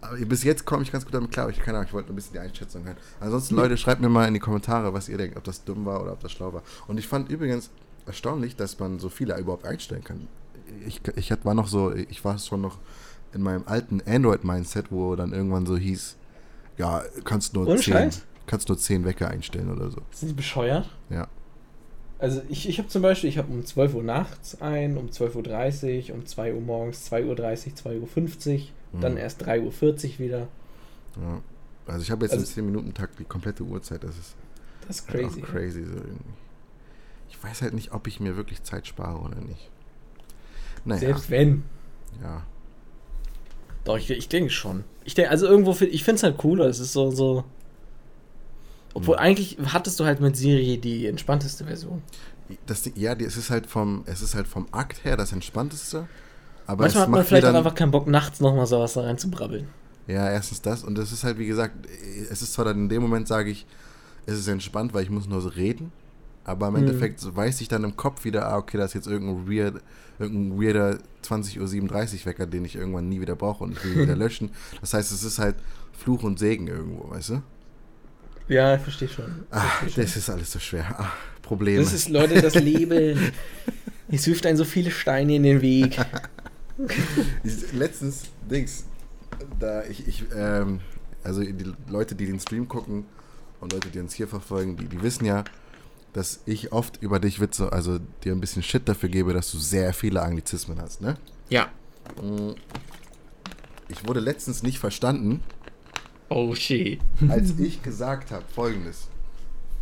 [0.00, 1.48] Aber bis jetzt komme ich ganz gut damit klar.
[1.48, 2.96] Ich keine Ahnung, ich wollte ein bisschen die Einschätzung hören.
[3.20, 6.02] Ansonsten, Leute, schreibt mir mal in die Kommentare, was ihr denkt, ob das dumm war
[6.02, 6.64] oder ob das schlau war.
[6.88, 7.70] Und ich fand übrigens
[8.08, 10.26] erstaunlich, dass man so viele überhaupt einstellen kann.
[10.86, 12.78] Ich, ich war noch so, ich war schon noch
[13.32, 16.16] in meinem alten Android-Mindset, wo dann irgendwann so hieß,
[16.76, 18.22] ja, kannst nur Ohne zehn, Scheiß?
[18.46, 20.00] kannst nur zehn Wecker einstellen oder so.
[20.10, 20.88] Sind die bescheuert?
[21.10, 21.28] Ja.
[22.18, 26.08] Also ich, ich habe zum Beispiel, ich habe um 12 Uhr nachts ein, um 12.30
[26.10, 28.54] Uhr, um 2 Uhr morgens, 2.30 Uhr, 2.50
[28.92, 29.18] Uhr, dann Mhm.
[29.18, 29.62] erst 3.40
[30.14, 30.48] Uhr wieder.
[31.16, 31.40] ja.
[31.86, 34.04] Also ich habe jetzt Also- im 10 Minuten Takt die komplette Uhrzeit.
[34.04, 34.34] Das ist
[34.86, 35.40] Das ist halt crazy.
[35.40, 36.34] crazy so irgendwie.
[37.30, 39.70] Ich weiß halt nicht, ob ich mir wirklich Zeit spare oder nicht.
[40.84, 41.62] Naja, Selbst wenn.
[42.22, 42.42] ja.
[43.84, 44.84] Doch, ich, ich denke schon.
[45.04, 46.66] Ich denke, also irgendwo, find- ich finde es halt cooler.
[46.66, 47.44] Es ist so, so.
[48.94, 49.20] Obwohl Mhm.
[49.22, 52.02] eigentlich hattest du halt mit Siri die entspannteste Version.
[52.66, 56.08] Das, ja, es ist halt vom, es ist halt vom Akt her das Entspannteste.
[56.66, 59.02] Aber Manchmal es hat man vielleicht auch dann, einfach keinen Bock, nachts nochmal sowas da
[59.02, 59.68] reinzubrabbeln.
[60.06, 60.84] Ja, erstens das.
[60.84, 61.74] Und es ist halt, wie gesagt,
[62.30, 63.66] es ist zwar dann in dem Moment, sage ich,
[64.26, 65.92] es ist entspannt, weil ich muss nur so reden.
[66.48, 66.80] Aber im Mhm.
[66.80, 69.82] Endeffekt weiß ich dann im Kopf wieder, ah, okay, da ist jetzt irgendein, weird,
[70.18, 74.02] irgendein weirder 20.37 Uhr Wecker, den ich irgendwann nie wieder brauche und ich will ihn
[74.02, 74.50] wieder löschen.
[74.80, 75.56] Das heißt, es ist halt
[75.92, 77.42] Fluch und Segen irgendwo, weißt du?
[78.48, 79.44] Ja, ich verstehe schon.
[79.50, 79.62] Ah,
[79.94, 80.86] das ist alles so schwer.
[80.98, 81.82] Ah, Probleme.
[81.82, 83.32] Das ist, Leute, das Leben.
[84.10, 85.98] Es wirft einen so viele Steine in den Weg.
[87.74, 88.84] Letztens, Dings,
[89.58, 90.80] da ich, ich ähm,
[91.24, 93.04] also die Leute, die den Stream gucken
[93.60, 95.44] und Leute, die uns hier verfolgen, die, die wissen ja,
[96.18, 99.58] dass ich oft über dich Witze, also dir ein bisschen Shit dafür gebe, dass du
[99.58, 101.16] sehr viele Anglizismen hast, ne?
[101.48, 101.68] Ja.
[103.88, 105.44] Ich wurde letztens nicht verstanden,
[106.28, 107.00] Oh shit.
[107.28, 109.06] als ich gesagt habe, folgendes.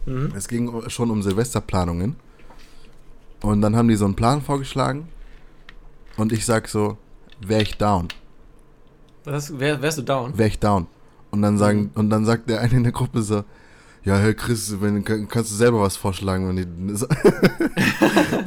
[0.05, 0.35] Mhm.
[0.37, 2.17] Es ging schon um Silvesterplanungen.
[3.41, 5.09] Und dann haben die so einen Plan vorgeschlagen.
[6.19, 6.99] Und ich sag so,
[7.41, 8.09] wär ich down.
[9.25, 10.37] Was, wär, wärst du down?
[10.37, 10.87] wäre ich down.
[11.31, 13.43] Und dann sagen, und dann sagt der eine in der Gruppe so,
[14.07, 17.07] ja, Herr Chris, wenn, kann- kannst du selber was vorschlagen, wenn die, so,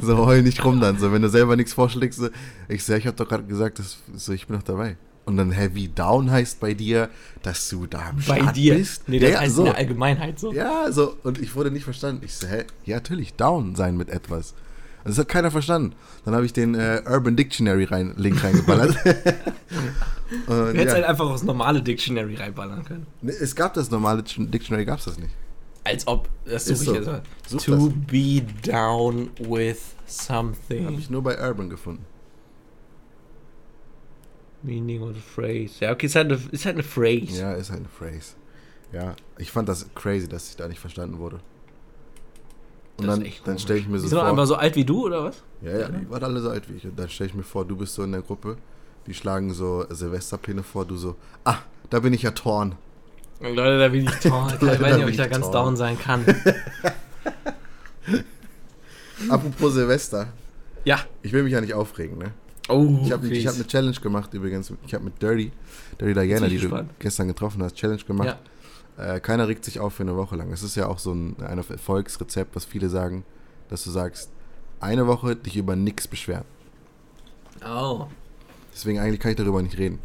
[0.00, 2.28] so heul nicht rum dann, so, wenn du selber nichts vorschlägst, so,
[2.68, 4.96] ich sag, ich hab doch gerade gesagt, dass, so, ich bin doch dabei.
[5.26, 7.10] Und dann Heavy Down heißt bei dir,
[7.42, 8.74] dass du da am Bei Start dir.
[8.74, 9.06] bist.
[9.06, 9.60] Nee, das ja, heißt so.
[9.62, 10.50] in der Allgemeinheit so.
[10.52, 12.22] Ja, so, und ich wurde nicht verstanden.
[12.24, 12.64] Ich so, hä?
[12.86, 14.52] Ja, natürlich, down sein mit etwas.
[15.04, 15.94] Und das hat keiner verstanden.
[16.24, 18.96] Dann habe ich den äh, Urban Dictionary rein, Link reingeballert.
[20.46, 20.92] und, Du hättest ja.
[20.94, 23.06] halt einfach aufs normale Dictionary reinballern können.
[23.22, 25.34] Es gab das normale Dictionary, gab es das nicht.
[25.84, 26.28] Als ob.
[26.44, 26.94] Das Ist suche ich so.
[26.94, 27.22] jetzt mal.
[27.48, 27.94] Such To das.
[28.06, 29.94] be down with
[30.28, 30.98] Habe something.
[30.98, 32.04] ich nur bei Urban gefunden.
[34.62, 35.72] Meaning of the phrase.
[35.80, 37.40] Ja, okay, ist halt eine, ist halt eine Phrase.
[37.40, 38.34] Ja, ist halt eine Phrase.
[38.92, 41.40] Ja, ich fand das crazy, dass ich da nicht verstanden wurde.
[42.98, 44.30] Und Das dann, dann stelle ich mir so sind doch vor.
[44.30, 45.42] einfach so alt wie du, oder was?
[45.62, 46.84] ja, ja, die waren alle so alt wie ich.
[46.84, 48.56] Und dann stelle ich mir vor, du bist so in der Gruppe,
[49.06, 52.74] die schlagen so Silvesterpläne vor, du so, ah, da bin ich ja Torn.
[53.40, 54.54] Leute, da bin ich tot.
[54.54, 56.24] Ich weiß nicht, ob ich da ganz down sein kann.
[59.28, 60.28] Apropos Silvester,
[60.84, 61.00] Ja.
[61.22, 62.32] ich will mich ja nicht aufregen, ne?
[62.68, 64.72] Oh, Ich habe ich hab eine Challenge gemacht übrigens.
[64.86, 65.50] Ich habe mit Dirty,
[66.00, 66.90] Dirty Diana, die ich du gespannt.
[66.98, 68.36] gestern getroffen hast, Challenge gemacht.
[68.98, 69.14] Ja.
[69.16, 70.52] Äh, keiner regt sich auf für eine Woche lang.
[70.52, 73.24] Es ist ja auch so ein, ein Erfolgsrezept, was viele sagen,
[73.68, 74.30] dass du sagst,
[74.78, 76.44] eine Woche dich über nichts beschweren.
[77.66, 78.06] Oh.
[78.72, 79.98] Deswegen eigentlich kann ich darüber nicht reden.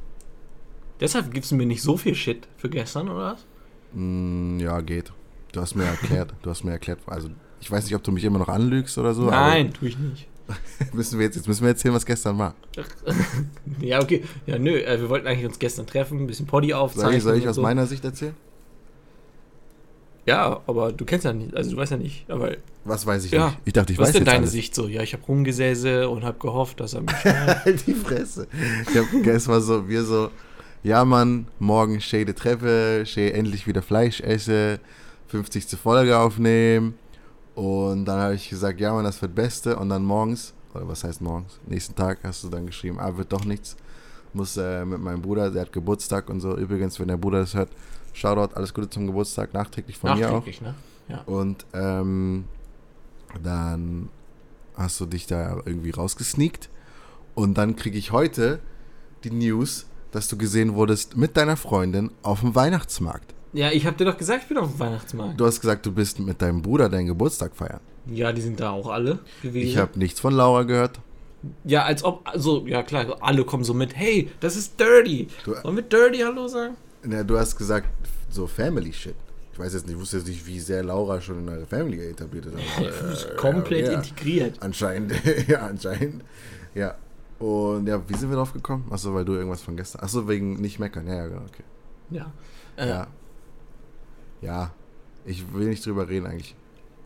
[0.99, 3.45] Deshalb gibst du mir nicht so viel Shit für gestern, oder was?
[3.93, 5.11] Mm, ja, geht.
[5.51, 7.29] Du hast mir erklärt, du hast mir erklärt, also
[7.61, 9.23] ich weiß nicht, ob du mich immer noch anlügst oder so.
[9.29, 10.27] Nein, tue ich nicht.
[10.93, 12.53] Müssen wir jetzt, jetzt müssen wir erzählen, was gestern war.
[13.79, 14.23] Ja, okay.
[14.45, 17.09] Ja, nö, äh, wir wollten eigentlich uns gestern treffen, ein bisschen Poddy aufzeichnen.
[17.11, 17.61] Soll ich, soll ich aus so.
[17.63, 18.35] meiner Sicht erzählen?
[20.27, 22.51] Ja, aber du kennst ja nicht, also du weißt ja nicht, aber
[22.83, 23.47] Was weiß ich Ja.
[23.47, 23.59] nicht.
[23.65, 24.51] Ich dachte, ich was weiß ist denn deine alles.
[24.51, 24.87] Sicht so?
[24.87, 27.13] Ja, ich habe rumgesäße und habe gehofft, dass er mich.
[27.25, 28.47] Halt die Fresse.
[28.89, 30.29] Ich hab, es war so, wir so,
[30.85, 34.79] ja Mann, morgen schöne Treffe, schön endlich wieder Fleisch esse,
[35.29, 35.79] 50.
[35.79, 36.93] Folge aufnehmen.
[37.55, 39.77] Und dann habe ich gesagt, ja Mann, das wird Beste.
[39.77, 41.59] Und dann morgens, oder was heißt morgens?
[41.65, 43.75] Nächsten Tag hast du dann geschrieben, ah, wird doch nichts.
[44.33, 46.55] Muss äh, mit meinem Bruder, der hat Geburtstag und so.
[46.55, 47.69] Übrigens, wenn der Bruder das hört,
[48.13, 50.33] Shoutout, alles Gute zum Geburtstag, nachträglich von mir auch.
[50.33, 50.75] Nachträglich, ne?
[51.07, 51.21] Ja.
[51.21, 52.45] Und ähm,
[53.41, 54.09] dann
[54.75, 56.69] hast du dich da irgendwie rausgesneakt.
[57.33, 58.59] Und dann kriege ich heute
[59.23, 63.33] die News, dass du gesehen wurdest mit deiner Freundin auf dem Weihnachtsmarkt.
[63.53, 65.39] Ja, ich habe dir doch gesagt, ich bin auf dem Weihnachtsmarkt.
[65.39, 67.79] Du hast gesagt, du bist mit deinem Bruder deinen Geburtstag feiern.
[68.07, 69.67] Ja, die sind da auch alle gewesen.
[69.67, 70.99] Ich habe nichts von Laura gehört.
[71.63, 75.27] ja, als ob, also, ja klar, alle kommen so mit, hey, das ist Dirty.
[75.43, 76.75] Du- Wollen wir Dirty Hallo sagen?
[77.09, 77.87] Ja, du hast gesagt,
[78.29, 79.15] so Family Shit.
[79.53, 81.99] Ich weiß jetzt nicht, ich wusste jetzt nicht, wie sehr Laura schon in eure Family
[82.09, 82.55] etabliert ist.
[82.77, 82.87] aber,
[83.33, 83.93] äh, Komplett ja.
[83.93, 84.57] integriert.
[84.59, 85.13] Anscheinend,
[85.47, 86.23] ja, anscheinend.
[86.73, 86.95] Ja.
[87.39, 88.85] Und ja, wie sind wir drauf gekommen?
[88.89, 90.01] Achso, weil du irgendwas von gestern.
[90.03, 91.07] Achso, wegen nicht meckern.
[91.07, 91.63] Ja, ja, genau, okay.
[92.09, 92.31] Ja.
[92.77, 93.07] Äh, Ja.
[94.41, 94.71] Ja.
[95.25, 96.55] Ich will nicht drüber reden eigentlich.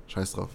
[0.08, 0.50] Scheiß drauf.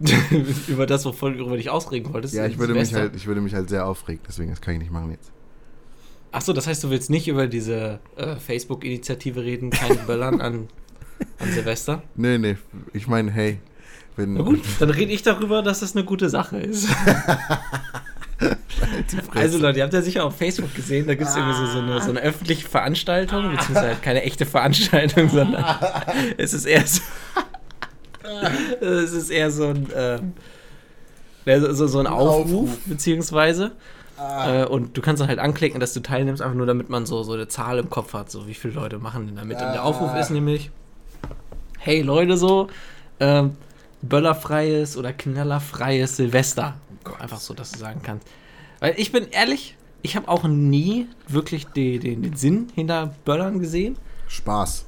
[0.68, 2.34] über das, wovon du über dich ausregen wolltest.
[2.34, 4.80] Ja, ich würde mich halt, ich würde mich halt sehr aufregen, deswegen das kann ich
[4.80, 5.30] nicht machen jetzt.
[6.32, 10.68] Achso, das heißt, du willst nicht über diese äh, Facebook-Initiative reden, keine Böllern an,
[11.38, 12.02] an Silvester?
[12.16, 12.56] Nee, nee.
[12.92, 13.60] Ich meine, hey,
[14.16, 14.34] wenn.
[14.34, 16.88] Na gut, dann rede ich darüber, dass das eine gute Sache ist.
[19.34, 21.78] Also Leute, ihr habt ja sicher auf Facebook gesehen, da gibt es irgendwie so, so,
[21.78, 25.64] eine, so eine öffentliche Veranstaltung, beziehungsweise halt keine echte Veranstaltung, sondern
[26.36, 27.00] es ist eher so,
[28.80, 29.90] es ist eher so ein,
[31.46, 33.72] äh, so- so, ein Aufruf, beziehungsweise.
[34.46, 37.22] Äh, und du kannst dann halt anklicken, dass du teilnimmst, einfach nur damit man so,
[37.22, 39.60] so eine Zahl im Kopf hat, so wie viele Leute machen denn damit.
[39.60, 40.70] Und der Aufruf ist nämlich,
[41.78, 42.68] hey Leute so,
[43.20, 43.56] ähm,
[44.02, 46.74] böllerfreies oder knallerfreies Silvester.
[47.18, 48.26] Einfach so, dass du sagen kannst.
[48.80, 53.58] Weil ich bin ehrlich, ich habe auch nie wirklich den, den, den Sinn hinter Böllern
[53.58, 53.96] gesehen.
[54.28, 54.86] Spaß.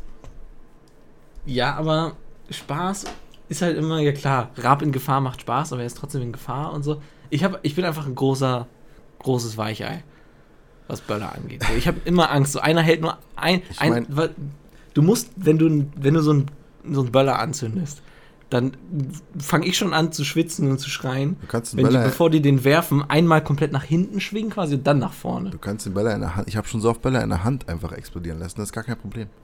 [1.44, 2.16] Ja, aber
[2.50, 3.05] Spaß
[3.48, 6.33] ist halt immer, ja klar, Rab in Gefahr macht Spaß, aber er ist trotzdem in
[6.33, 7.00] Gefahr und so.
[7.31, 8.66] Ich, hab, ich bin einfach ein großer,
[9.20, 10.02] großes Weichei,
[10.88, 11.62] was Böller angeht.
[11.64, 12.52] So, Ich habe immer Angst.
[12.52, 13.62] So einer hält nur ein.
[13.70, 14.35] Ich ein mein- weil
[14.94, 16.50] du musst, wenn du, wenn du so einen
[16.90, 18.02] so einen Böller anzündest,
[18.50, 18.76] dann
[19.38, 21.37] fange ich schon an zu schwitzen und zu schreien.
[21.40, 24.50] Du kannst einen Wenn die, Böller, bevor die den werfen, einmal komplett nach hinten schwingen
[24.50, 25.50] quasi und dann nach vorne.
[25.50, 26.48] du kannst den Böller in der Hand.
[26.48, 28.56] Ich habe schon so oft Böller in der Hand einfach explodieren lassen.
[28.59, 29.28] Das ist gar kein Problem.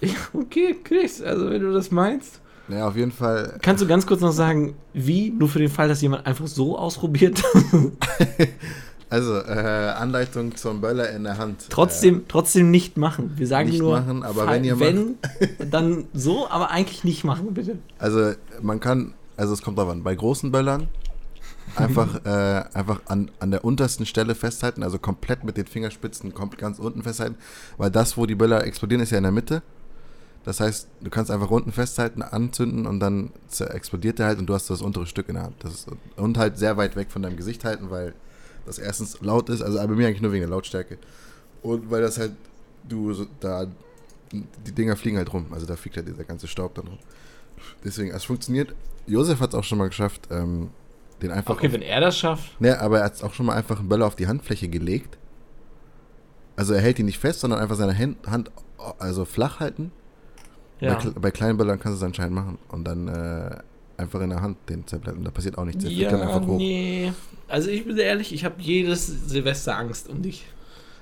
[0.00, 2.40] Ja, okay, Chris, also wenn du das meinst.
[2.68, 3.58] Naja, auf jeden Fall.
[3.62, 6.78] Kannst du ganz kurz noch sagen, wie, nur für den Fall, dass jemand einfach so
[6.78, 7.42] ausprobiert,
[9.10, 11.66] Also, äh, Anleitung zum Böller in der Hand.
[11.70, 13.32] trotzdem, trotzdem nicht machen.
[13.36, 15.16] Wir sagen Nicht nur, machen, aber wenn ihr wenn,
[15.70, 17.72] dann so, aber eigentlich nicht machen, bitte.
[17.72, 19.14] Äh, also, man kann.
[19.36, 20.02] Also, es kommt drauf an.
[20.02, 20.88] Bei großen Böllern
[21.76, 24.82] einfach, äh, einfach an, an der untersten Stelle festhalten.
[24.82, 27.36] Also, komplett mit den Fingerspitzen komplett ganz unten festhalten.
[27.76, 29.62] Weil das, wo die Böller explodieren, ist ja in der Mitte.
[30.44, 34.54] Das heißt, du kannst einfach unten festhalten, anzünden und dann explodiert der halt und du
[34.54, 35.56] hast das untere Stück in der Hand.
[35.60, 38.14] Das ist, und halt sehr weit weg von deinem Gesicht halten, weil
[38.66, 40.98] das erstens laut ist, also bei mir eigentlich nur wegen der Lautstärke.
[41.62, 42.32] Und weil das halt,
[42.88, 43.66] du so, da,
[44.32, 46.98] die Dinger fliegen halt rum, also da fliegt halt dieser ganze Staub dann rum.
[47.84, 48.74] Deswegen, es funktioniert.
[49.06, 50.70] Josef hat es auch schon mal geschafft, ähm,
[51.22, 51.54] den einfach.
[51.54, 52.60] Okay, wenn er das schafft.
[52.60, 55.18] Ne, aber er hat auch schon mal einfach einen Böller auf die Handfläche gelegt.
[56.56, 58.50] Also er hält ihn nicht fest, sondern einfach seine Hand, Hand
[58.98, 59.92] also flach halten.
[60.80, 60.94] Ja.
[60.94, 62.58] Bei, bei kleinen Böllern kannst du es anscheinend machen.
[62.68, 63.58] Und dann äh,
[63.96, 65.24] einfach in der Hand den zerblättern.
[65.24, 65.82] Da passiert auch nichts.
[65.84, 66.58] Der Ja, einfach hoch.
[66.58, 67.12] nee.
[67.48, 70.44] Also ich bin ehrlich, ich habe jedes Silvester Angst um dich.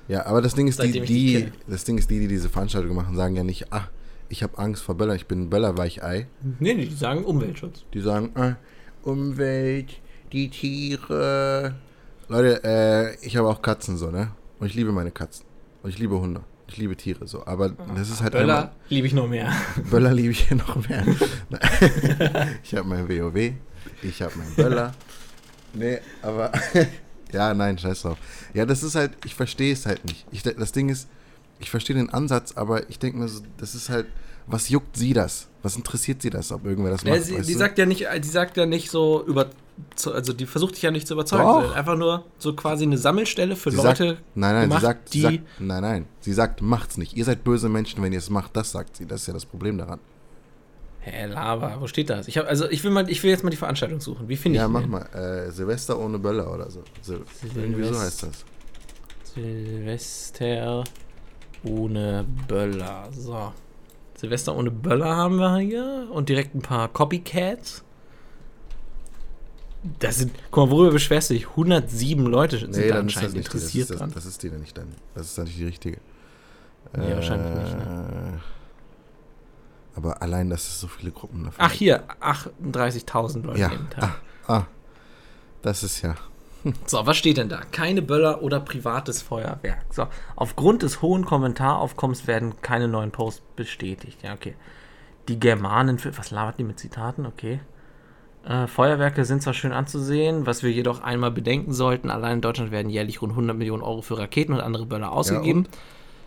[0.09, 2.95] Ja, aber das Ding ist, die, Seitdem die, das Ding ist, die, die diese Veranstaltung
[2.97, 3.89] machen, sagen ja nicht, ah,
[4.29, 6.27] ich habe Angst vor Böllern, ich bin ein Böllerweichei.
[6.59, 7.85] Nee, nee, die sagen Umweltschutz.
[7.95, 8.57] Die sagen, ah,
[9.03, 10.01] Umwelt,
[10.33, 11.75] die Tiere.
[12.29, 14.33] Leute, äh, ich habe auch Katzen so, ne?
[14.59, 15.45] Und ich liebe meine Katzen.
[15.83, 16.43] Und ich liebe Hunde.
[16.73, 17.45] Ich liebe Tiere so.
[17.47, 19.53] Aber das ist halt einmal- Böller liebe ich noch mehr.
[19.91, 21.05] Böller liebe ich noch mehr.
[22.63, 23.53] ich habe mein WoW,
[24.03, 24.95] ich habe meinen Böller.
[25.75, 26.51] Nee, aber.
[27.33, 28.19] ja, nein, scheiß drauf.
[28.55, 30.27] Ja, das ist halt, ich verstehe es halt nicht.
[30.33, 31.09] Ich, das Ding ist,
[31.61, 34.07] ich verstehe den Ansatz, aber ich denke mir, so, das ist halt,
[34.47, 35.49] was juckt sie das?
[35.63, 37.15] Was interessiert sie das, ob irgendwer das macht?
[37.15, 37.59] Ja, sie, weißt die du?
[37.59, 39.51] sagt ja nicht, die sagt ja nicht so über,
[39.97, 41.43] zu- also die versucht dich ja nicht zu überzeugen.
[41.45, 41.55] Doch.
[41.61, 44.09] sondern Einfach nur so quasi eine Sammelstelle für Sie Leute.
[44.11, 47.17] sagt, nein, nein, gemacht, sie sagt, sie die- sagt, nein, nein, sie sagt, macht's nicht.
[47.17, 48.57] Ihr seid böse Menschen, wenn ihr es macht.
[48.57, 49.07] Das sagt sie.
[49.07, 49.99] Das ist ja das Problem daran.
[51.01, 52.29] Hä, Lava, wo steht das?
[52.29, 54.29] Ich hab, also ich will mal, ich will jetzt mal die Veranstaltung suchen.
[54.29, 54.91] Wie finde ich Ja, mach denn?
[54.91, 55.03] mal.
[55.13, 56.85] Äh, Silvester ohne Böller oder so.
[57.03, 57.19] Sil
[57.57, 58.45] irgendwie so Silvest- heißt das.
[59.35, 60.85] Silvester
[61.65, 63.09] ohne Böller.
[63.13, 63.53] So.
[64.17, 67.83] Silvester ohne Böller haben wir hier und direkt ein paar Copycats.
[69.99, 71.49] Das sind, guck mal, worüber beschwerst du dich?
[71.49, 73.43] 107 Leute sind Nee, da das anscheinend die.
[73.43, 74.13] Das interessiert das, dran.
[74.15, 74.89] das ist die dann nicht dann.
[75.15, 75.99] Das ist dann nicht die richtige.
[76.97, 78.41] Nee, wahrscheinlich nicht, ne?
[79.95, 84.05] Aber allein, dass es so viele Gruppen davon Ach, hier, 38.000 Leute Ja, jeden Tag.
[84.47, 84.67] ah, ah,
[85.63, 86.15] das ist ja.
[86.87, 87.61] So, was steht denn da?
[87.73, 89.85] Keine Böller oder privates Feuerwerk.
[89.91, 94.23] So, aufgrund des hohen Kommentaraufkommens werden keine neuen Posts bestätigt.
[94.23, 94.55] Ja, okay.
[95.29, 97.27] Die Germanen, für, was labert die mit Zitaten?
[97.27, 97.61] Okay.
[98.45, 102.11] Äh, Feuerwerke sind zwar schön anzusehen, was wir jedoch einmal bedenken sollten.
[102.11, 105.67] Allein in Deutschland werden jährlich rund 100 Millionen Euro für Raketen und andere Böller ausgegeben.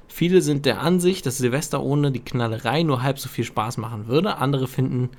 [0.08, 4.08] Viele sind der Ansicht, dass Silvester ohne die Knallerei nur halb so viel Spaß machen
[4.08, 4.38] würde.
[4.38, 5.10] Andere finden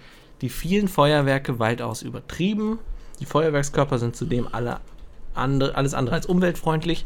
[0.41, 2.79] die vielen Feuerwerke weitaus übertrieben.
[3.21, 4.81] Die Feuerwerkskörper sind zudem alle
[5.35, 7.05] andere, alles andere als umweltfreundlich.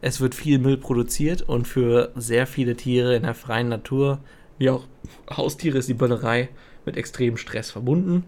[0.00, 4.18] Es wird viel Müll produziert und für sehr viele Tiere in der freien Natur,
[4.58, 4.84] wie auch
[5.30, 6.48] Haustiere, ist die Böllerei
[6.84, 8.24] mit extremem Stress verbunden.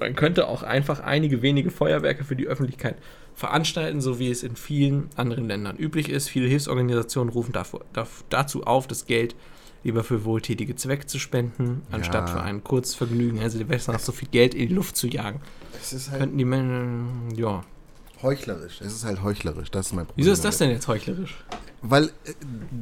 [0.00, 2.96] Man könnte auch einfach einige wenige Feuerwerke für die Öffentlichkeit
[3.34, 6.28] veranstalten, so wie es in vielen anderen Ländern üblich ist.
[6.28, 7.80] Viele Hilfsorganisationen rufen davor,
[8.28, 9.34] dazu auf, das Geld
[9.84, 12.34] lieber für wohltätige Zwecke zu spenden, anstatt Ja.
[12.36, 15.40] für ein Kurzvergnügen, also Silvester noch so viel Geld in die Luft zu jagen.
[15.80, 17.62] Es ist halt Könnten die Menschen, ja.
[18.22, 18.80] heuchlerisch.
[18.80, 19.70] Es ist halt heuchlerisch.
[19.70, 20.24] Das ist mein Problem.
[20.24, 21.42] Wieso ist das denn jetzt heuchlerisch?
[21.80, 22.10] Weil äh,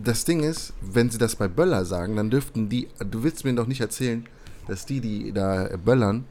[0.05, 3.55] das Ding ist, wenn sie das bei Böller sagen, dann dürften die, du willst mir
[3.55, 4.26] doch nicht erzählen,
[4.68, 6.26] dass die, die da böllern,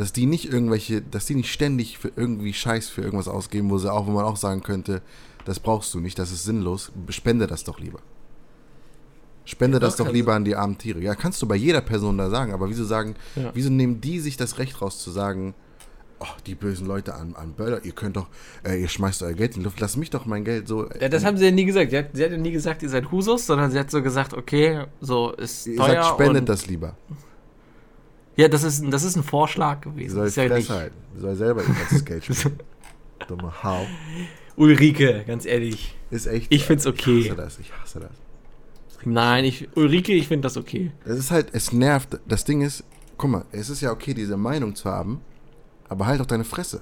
[0.00, 3.76] dass die nicht irgendwelche, dass die nicht ständig für irgendwie Scheiß für irgendwas ausgeben, wo
[3.76, 5.02] sie auch, wo man auch sagen könnte,
[5.44, 7.98] das brauchst du nicht, das ist sinnlos, spende das doch lieber.
[9.44, 11.00] Spende Ja, das doch, lieber an die armen Tiere.
[11.00, 13.50] Ja, kannst du bei jeder Person da sagen, aber wieso sagen, Ja.
[13.52, 15.52] wieso nehmen die sich das Recht raus zu sagen,
[16.18, 18.28] oh, die bösen Leute an, an Böller, ihr könnt doch,
[18.66, 20.88] äh, ihr schmeißt euer Geld in die Luft, lass mich doch mein Geld so.
[20.98, 21.90] Ja, das haben sie ja nie gesagt.
[21.90, 24.32] Sie hat, sie hat ja nie gesagt, ihr seid Husus, sondern sie hat so gesagt,
[24.32, 26.04] okay, so ist Ihr teuer.
[26.04, 26.96] sagt, spendet das lieber.
[28.40, 30.14] Ja, das ist, das ist ein Vorschlag gewesen.
[30.14, 30.96] soll ist ja nicht, halten.
[31.18, 32.58] Soll selber ihr ganzes Geld spenden.
[33.28, 33.86] Dumme Hau.
[34.56, 35.94] Ulrike, ganz ehrlich.
[36.10, 36.46] Ist echt.
[36.48, 37.18] Ich find's okay.
[37.18, 38.10] Ich hasse das, ich hasse das.
[39.04, 40.90] Nein, ich, Ulrike, ich finde das okay.
[41.04, 42.18] Es ist halt, es nervt.
[42.26, 42.82] Das Ding ist,
[43.18, 45.20] guck mal, es ist ja okay, diese Meinung zu haben,
[45.90, 46.80] aber halt doch deine Fresse.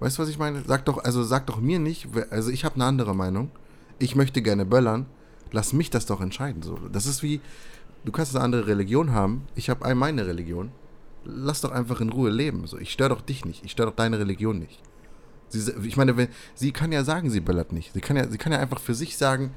[0.00, 0.62] Weißt du, was ich meine?
[0.66, 3.50] Sag doch, also sag doch mir nicht, also ich habe eine andere Meinung.
[3.98, 5.04] Ich möchte gerne böllern.
[5.52, 6.62] Lass mich das doch entscheiden.
[6.62, 7.40] So, das ist wie,
[8.06, 9.46] du kannst eine andere Religion haben.
[9.54, 10.72] Ich habe meine Religion.
[11.24, 12.66] Lass doch einfach in Ruhe leben.
[12.66, 13.64] So, ich störe doch dich nicht.
[13.64, 14.80] Ich störe doch deine Religion nicht.
[15.48, 17.92] Sie, ich meine, wenn, sie kann ja sagen, sie böllert nicht.
[17.92, 19.50] Sie kann ja, sie kann ja einfach für sich sagen,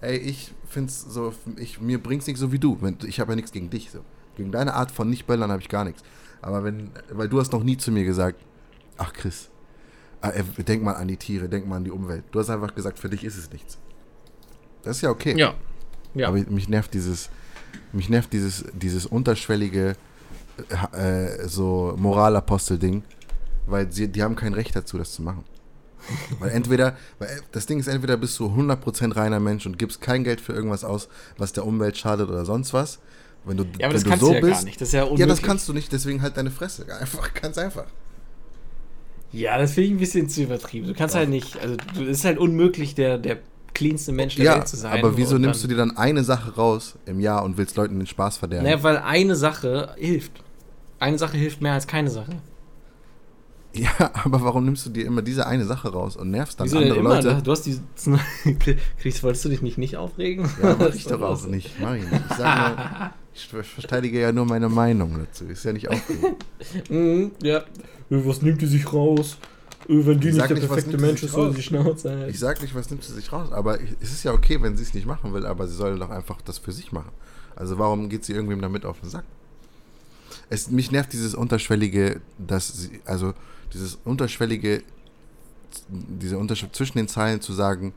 [0.00, 2.78] ey, ich find's so, ich, mir bringt's nicht so wie du.
[3.06, 3.90] Ich habe ja nichts gegen dich.
[3.90, 4.00] So.
[4.36, 6.02] Gegen deine Art von nicht böllern habe ich gar nichts.
[6.42, 8.38] Aber wenn, weil du hast noch nie zu mir gesagt,
[8.98, 9.48] ach Chris,
[10.20, 12.24] äh, denk mal an die Tiere, denk mal an die Umwelt.
[12.32, 13.78] Du hast einfach gesagt, für dich ist es nichts.
[14.82, 15.34] Das ist ja okay.
[15.38, 15.54] Ja.
[16.14, 16.28] Ja.
[16.28, 17.30] Aber mich nervt dieses,
[17.92, 19.96] mich nervt dieses, dieses unterschwellige,
[20.92, 23.02] äh, so Moralapostel-Ding,
[23.66, 25.44] weil sie, die haben kein Recht dazu, das zu machen.
[26.38, 30.00] Weil entweder, weil äh, das Ding ist, entweder bist du 100% reiner Mensch und gibst
[30.00, 31.08] kein Geld für irgendwas aus,
[31.38, 32.98] was der Umwelt schadet oder sonst was.
[33.44, 34.80] Wenn du, ja, aber wenn das du kannst so du ja bist, gar nicht.
[34.80, 35.20] Das ist ja unmöglich.
[35.20, 36.86] Ja, das kannst du nicht, deswegen halt deine Fresse.
[37.00, 37.86] Einfach, ganz einfach.
[39.32, 40.86] Ja, das finde ich ein bisschen zu übertrieben.
[40.86, 41.20] Du kannst Doch.
[41.20, 43.38] halt nicht, also du, es ist halt unmöglich, der, der
[43.74, 44.98] cleanste Mensch der Ja, Welt zu sein.
[44.98, 48.06] aber wieso nimmst du dir dann eine Sache raus im Jahr und willst Leuten den
[48.06, 48.64] Spaß verderben?
[48.64, 50.32] Naja, weil eine Sache hilft.
[51.00, 52.32] Eine Sache hilft mehr als keine Sache.
[53.76, 53.90] Ja,
[54.22, 56.92] aber warum nimmst du dir immer diese eine Sache raus und nervst dann Wieso denn
[56.92, 57.20] andere immer?
[57.20, 57.42] Leute?
[57.42, 57.76] Du hast die.
[59.00, 60.48] Chris, wolltest du dich nicht, nicht aufregen?
[60.62, 61.72] Ja, mach ich doch auch nicht.
[61.80, 62.22] Mach ich nicht.
[62.30, 65.46] Ich, sag nur, ich ver- verteidige ja nur meine Meinung dazu.
[65.46, 66.36] Ist ja nicht aufregend.
[66.88, 67.64] Mhm, ja.
[68.10, 69.38] Was nimmt die sich raus?
[69.88, 72.10] Äh, Wenn die Ich nicht sag der nicht, was perfekte Mensch ist, soll sie Schnauze
[72.10, 72.30] halten.
[72.30, 74.82] Ich sag nicht, was nimmt sie sich raus, aber es ist ja okay, wenn sie
[74.82, 77.10] es nicht machen will, aber sie soll doch einfach das für sich machen.
[77.56, 79.24] Also warum geht sie irgendwem damit auf den Sack?
[80.50, 83.34] Es, mich nervt dieses unterschwellige, dass sie, also
[83.72, 84.82] dieses unterschwellige,
[85.88, 87.92] diese Unterschied zwischen den Zeilen zu sagen,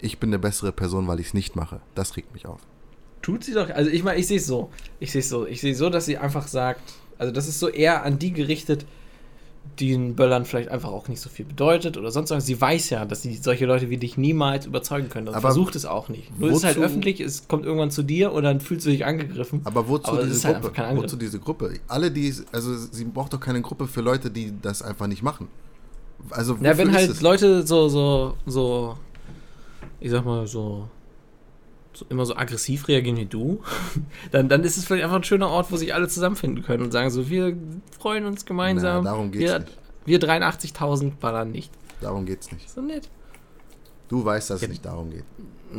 [0.00, 1.80] ich bin eine bessere Person, weil ich es nicht mache.
[1.94, 2.60] Das regt mich auf.
[3.22, 3.70] Tut sie doch.
[3.70, 4.70] Also ich meine, ich sehe es so.
[5.00, 5.46] Ich sehe es so.
[5.46, 6.82] Ich sehe so, dass sie einfach sagt,
[7.18, 8.84] also das ist so eher an die gerichtet,
[9.80, 12.46] den Böllern vielleicht einfach auch nicht so viel bedeutet oder sonst was.
[12.46, 15.28] Sie weiß ja, dass sie solche Leute wie dich niemals überzeugen können.
[15.28, 16.38] Und Aber versucht es auch nicht.
[16.38, 19.04] Nur ist es halt öffentlich, es kommt irgendwann zu dir und dann fühlst du dich
[19.04, 19.60] angegriffen.
[19.64, 20.96] Aber wozu Aber es diese halt Gruppe?
[20.96, 21.74] wozu diese Gruppe?
[21.88, 25.48] Alle, die, also sie braucht doch keine Gruppe für Leute, die das einfach nicht machen.
[26.30, 27.20] Also Ja, wenn halt es?
[27.20, 28.96] Leute so, so, so,
[30.00, 30.88] ich sag mal, so
[32.08, 33.62] immer so aggressiv reagieren wie du,
[34.32, 36.92] dann, dann ist es vielleicht einfach ein schöner Ort, wo sich alle zusammenfinden können und
[36.92, 37.56] sagen so, wir
[37.98, 39.04] freuen uns gemeinsam.
[39.04, 39.78] Na, darum geht's wir, nicht.
[40.04, 41.72] Wir 83.000 ballern nicht.
[42.00, 42.70] Darum geht's nicht.
[42.70, 43.08] So nett.
[44.08, 44.66] Du weißt, dass Ja.
[44.66, 45.24] es nicht darum geht.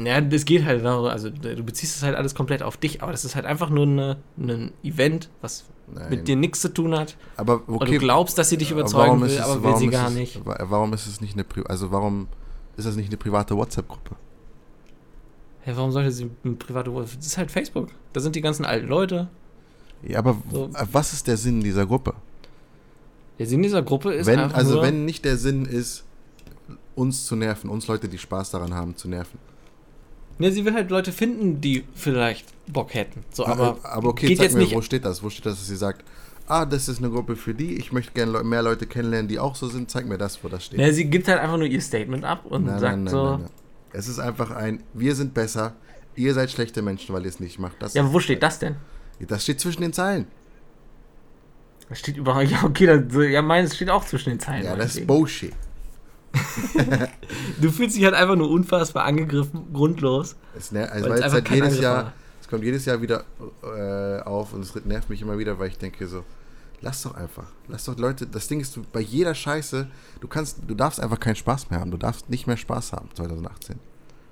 [0.04, 3.14] Ja, das geht halt darum, also du beziehst es halt alles komplett auf dich, aber
[3.14, 3.86] das ist halt einfach nur
[4.38, 6.10] ein Event, was Nein.
[6.10, 7.16] mit dir nichts zu tun hat.
[7.38, 9.88] aber Und okay, du glaubst, dass sie dich aber überzeugen will, es- aber will sie
[9.88, 10.46] gar es, nicht.
[10.46, 12.28] wa- Warum ist es nicht eine, also warum
[12.76, 14.18] ist das nicht eine private WhatsApp-Gruppe?
[15.68, 17.90] Hey, warum sollte sie ein private Das ist halt Facebook.
[18.14, 19.28] Da sind die ganzen alten Leute.
[20.02, 20.74] Ja, aber So.
[20.74, 22.14] w- was ist der Sinn dieser Gruppe?
[23.38, 26.06] Der Sinn dieser Gruppe ist wenn, einfach also wenn nicht der Sinn ist,
[26.96, 29.38] uns zu nerven, uns Leute, die Spaß daran haben, zu nerven.
[30.40, 33.26] Ne, sie will halt Leute finden, die vielleicht Bock hätten.
[33.34, 34.74] So, aber, äh, aber okay, geht zeig jetzt mir, nicht.
[34.74, 35.22] wo steht das?
[35.22, 36.06] Wo steht das, dass sie sagt,
[36.48, 39.56] ah, das ist eine Gruppe für die, ich möchte gerne mehr Leute kennenlernen, die auch
[39.58, 40.80] so sind, zeig mir das, wo das steht.
[40.80, 43.40] Ne, sie gibt halt einfach nur ihr Statement ab und Nein, sagt nein, nein, so.
[43.94, 45.74] Es ist einfach ein, wir sind besser,
[46.16, 47.76] ihr seid schlechte Menschen, weil ihr es nicht macht.
[47.82, 48.76] Das Ja, aber wo steht das denn?
[49.20, 50.28] Das steht zwischen den Zeilen.
[51.90, 52.48] Das steht überhaupt.
[52.52, 54.66] Ja, okay, dann, so, ja, meines steht auch zwischen den Zeilen.
[54.66, 55.08] Ja, das ist.
[55.08, 55.54] Bullshit.
[57.62, 60.36] du fühlst dich halt einfach nur unfassbar angegriffen, grundlos.
[60.56, 63.24] Es, ner- also Weil es halt jedes Jahr, es kommt jedes Jahr wieder
[63.64, 66.24] äh, auf und es nervt mich immer wieder, weil ich denke so,
[66.82, 69.88] lass doch einfach, lass doch Leute, das Ding ist, du, bei jeder Scheiße,
[70.20, 73.10] du kannst, du darfst einfach keinen Spaß mehr haben, du darfst nicht mehr Spaß haben
[73.16, 73.80] 2018.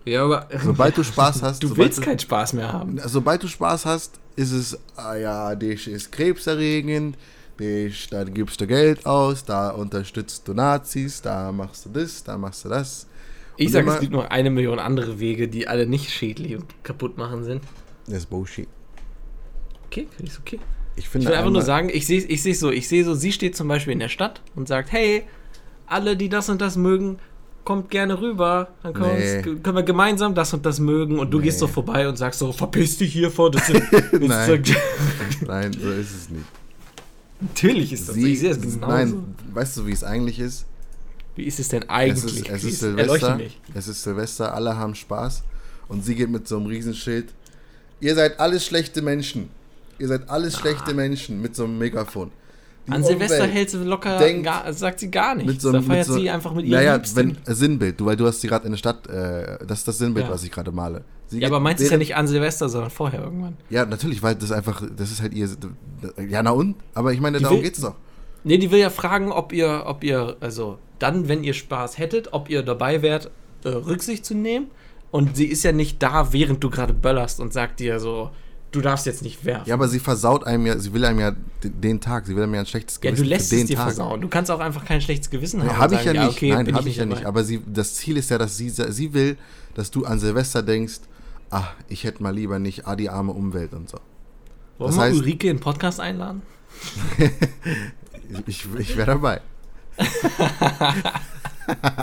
[0.06, 0.48] Ja, aber.
[0.64, 3.00] Sobald du Spaß hast, du willst keinen Spaß mehr haben.
[3.06, 7.18] Sobald du Spaß hast, ist es, ah ja, das ist krebserregend,
[7.58, 12.38] das, da gibst du Geld aus, da unterstützt du Nazis, da machst du das, da
[12.38, 13.08] machst du das.
[13.58, 17.18] Ich sage, es gibt noch eine Million andere Wege, die alle nicht schädlich und kaputt
[17.18, 17.64] machen sind.
[18.06, 18.68] Das ist Bullshit.
[19.86, 20.60] Okay, finde ich okay.
[20.98, 23.14] Ich Ich finde will einfach nur sagen, ich sehe ich seh's so, ich sehe so,
[23.16, 25.24] sie steht zum Beispiel in der Stadt und sagt, hey,
[25.88, 27.20] alle, die das und das mögen,
[27.66, 29.44] kommt gerne rüber, dann können, Nee.
[29.44, 31.46] wir, uns, können wir gemeinsam das und das mögen und du Nee.
[31.46, 33.82] gehst so vorbei und sagst so, verpiss dich hier vor, das sind,
[34.22, 34.62] Nein.
[34.64, 36.46] ist- Nein, so ist es nicht.
[37.42, 38.80] Natürlich ist das so, Sie, ich sehe es genauso.
[38.88, 40.66] nein, weißt du, wie es eigentlich ist?
[41.36, 42.48] Wie ist es denn Es eigentlich?
[42.48, 43.60] ist, es ist Erleuchte Silvester.
[43.74, 45.44] Es ist Silvester, alle haben Spaß.
[45.90, 47.34] Und sie geht mit so einem Riesenschild.
[48.00, 49.50] Ihr seid alles schlechte Menschen.
[50.00, 50.60] Ihr seid alles Ah.
[50.60, 52.32] schlechte Menschen mit so einem Megafon.
[52.88, 55.52] Die An Silvester Umwelt hält sie locker, denkt gar, sagt sie gar nichts.
[55.54, 57.18] mit so, da feiert so, sie einfach mit ihrem Naja, Liebsten.
[57.18, 59.88] wenn, äh, Sinnbild, du, weil du hast sie gerade in der Stadt, äh, das ist
[59.88, 60.32] das Sinnbild, Ja.
[60.32, 61.04] was ich gerade male.
[61.28, 63.58] Sie ja, aber meinst du ja während- nicht an Silvester, sondern vorher irgendwann.
[63.72, 65.50] Ja, natürlich, weil das einfach, das ist halt ihr,
[66.30, 66.76] ja, na und?
[66.94, 67.96] Aber ich meine, Die darum will- geht's doch.
[68.44, 72.34] Nee, die will ja fragen, ob ihr, ob ihr, also dann, wenn ihr Spaß hättet,
[72.34, 73.32] ob ihr dabei wärt,
[73.64, 74.68] äh, Rücksicht zu nehmen.
[75.10, 78.30] Und sie ist ja nicht da, während du gerade böllerst und sagt dir so,
[78.72, 79.68] du darfst jetzt nicht werfen.
[79.70, 81.32] Ja, aber sie versaut einem ja, sie will einem ja
[81.64, 83.86] den, Tag, sie will einem ja ein schlechtes Ja, Gewissen du lässt es dir Tag.
[83.86, 84.20] versauen.
[84.22, 85.68] Du kannst auch einfach kein schlechtes Gewissen haben.
[85.68, 86.24] Nee, und habe ich ja nicht.
[86.38, 87.26] okay, Nein, habe ich ja nicht.
[87.26, 89.38] Aber sie, das Ziel ist ja, dass sie, sie will,
[89.76, 91.00] dass du an Silvester denkst,
[91.50, 93.98] ach, ich hätte mal lieber nicht, ah, die arme Umwelt und so.
[94.78, 96.42] Wollen das wir heißt- Ulrike in den Podcast einladen?
[98.48, 99.42] Ich, ich wäre dabei.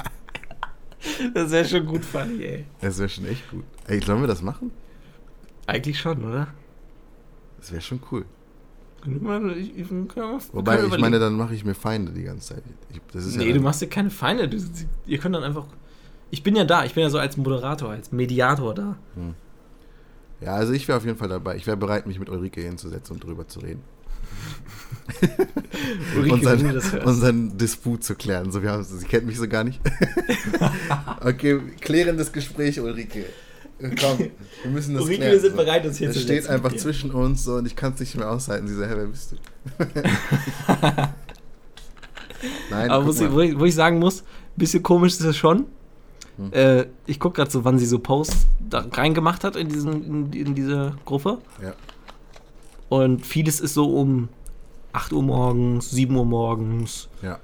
[1.35, 2.65] Das wäre schon gut funny, ey.
[2.81, 3.65] Das wäre schon echt gut.
[3.89, 4.71] Ey, sollen wir das machen?
[5.67, 6.49] Eigentlich schon, oder?
[7.59, 8.25] Das wäre schon cool.
[9.57, 12.63] Ich, ich, Wobei, ich meine, dann mache ich mir Feinde die ganze Zeit.
[12.91, 13.01] Ich,
[13.37, 14.49] Nee, ja du machst dir keine Feinde.
[14.49, 14.59] Du,
[15.07, 15.67] ihr könnt dann einfach.
[16.31, 18.97] Ich bin ja da, ich bin ja so als Moderator, als Mediator da.
[20.41, 21.57] Ja, also ich wäre auf jeden Fall dabei.
[21.57, 23.83] Ich wäre bereit, mich mit Ulrike hinzusetzen und drüber zu reden.
[26.17, 27.07] Ulrike, wenn du unseren, das hörst.
[27.07, 28.51] unseren Disput zu klären.
[28.53, 29.81] So, wir haben, sie kennt mich so gar nicht.
[31.21, 33.27] okay, klärendes Gespräch, Ulrike.
[34.01, 36.78] Komm, wir müssen das Ulrike, wir sind bereit, uns hier Es zu steht einfach dir.
[36.78, 38.68] zwischen uns so und ich kann es nicht mehr aushalten.
[38.68, 39.37] Sie so, hä, wer bist du?
[42.70, 44.26] Nein, Aber ich, wo, ich, wo ich sagen muss, ein
[44.57, 45.66] bisschen komisch ist es schon.
[46.37, 46.53] Hm.
[46.53, 50.33] Äh, ich gucke gerade so, wann sie so Posts da reingemacht hat in, diesen, in,
[50.33, 51.39] in diese Gruppe.
[51.62, 51.74] Ja.
[52.89, 54.28] Und vieles ist so um
[54.93, 57.39] 8 Uhr morgens, 7 Uhr morgens, Ja,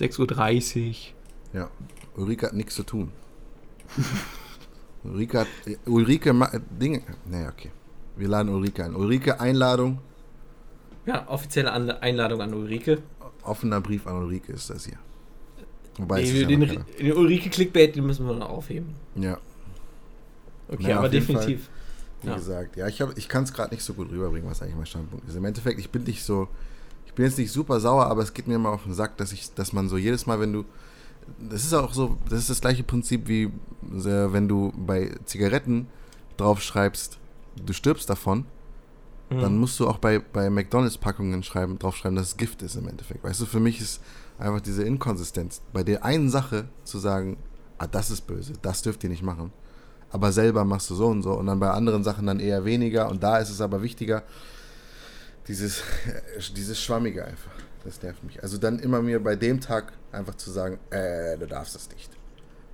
[0.00, 0.94] 6.30 Uhr.
[1.60, 1.68] ja.
[2.16, 3.10] Ulrike hat nichts zu tun.
[5.10, 5.46] Ulrike hat.
[5.86, 6.34] Ulrike.
[6.80, 7.02] Dinge.
[7.28, 7.70] Naja, okay.
[8.16, 8.94] Wir laden Ulrike ein.
[8.94, 9.98] Ulrike, Einladung.
[11.04, 13.02] Ja, offizielle An Einladung an Ulrike.
[13.42, 14.96] Offener Brief an Ulrike ist das hier.
[15.98, 18.94] Wobei es Nee, ist ja den, den Ulrike-Clickbait, den müssen wir noch aufheben.
[19.14, 19.38] Ja,
[20.68, 21.68] Okay, Naja, aber definitiv.
[22.22, 22.34] wie Ja.
[22.36, 22.76] gesagt.
[22.76, 25.28] Ja, ich, hab- ich kann es gerade nicht so gut rüberbringen, was eigentlich mein Standpunkt
[25.28, 25.36] ist.
[25.36, 26.48] Im Endeffekt, ich bin nicht so.
[27.06, 29.30] Ich bin jetzt nicht super sauer, aber es geht mir immer auf den Sack, dass
[29.32, 30.64] ich, dass man so jedes Mal, wenn du.
[31.38, 33.50] Das ist auch so, das ist das gleiche Prinzip wie
[33.82, 35.86] wenn du bei Zigaretten
[36.36, 37.18] draufschreibst,
[37.64, 38.46] du stirbst davon,
[39.30, 39.40] Mhm.
[39.40, 43.24] dann musst du auch bei, bei McDonalds-Packungen schreiben, draufschreiben, dass es Gift ist im Endeffekt.
[43.24, 44.00] Weißt du, für mich ist
[44.38, 47.36] einfach diese Inkonsistenz, bei der einen Sache zu sagen,
[47.78, 49.52] ah, das ist böse, das dürft ihr nicht machen.
[50.10, 53.08] Aber selber machst du so und so und dann bei anderen Sachen dann eher weniger
[53.10, 54.22] und da ist es aber wichtiger,
[55.48, 55.82] dieses,
[56.56, 57.50] dieses Schwammige einfach.
[57.86, 58.42] Das nervt mich.
[58.42, 62.10] Also dann immer mir bei dem Tag einfach zu sagen, äh, du darfst das nicht.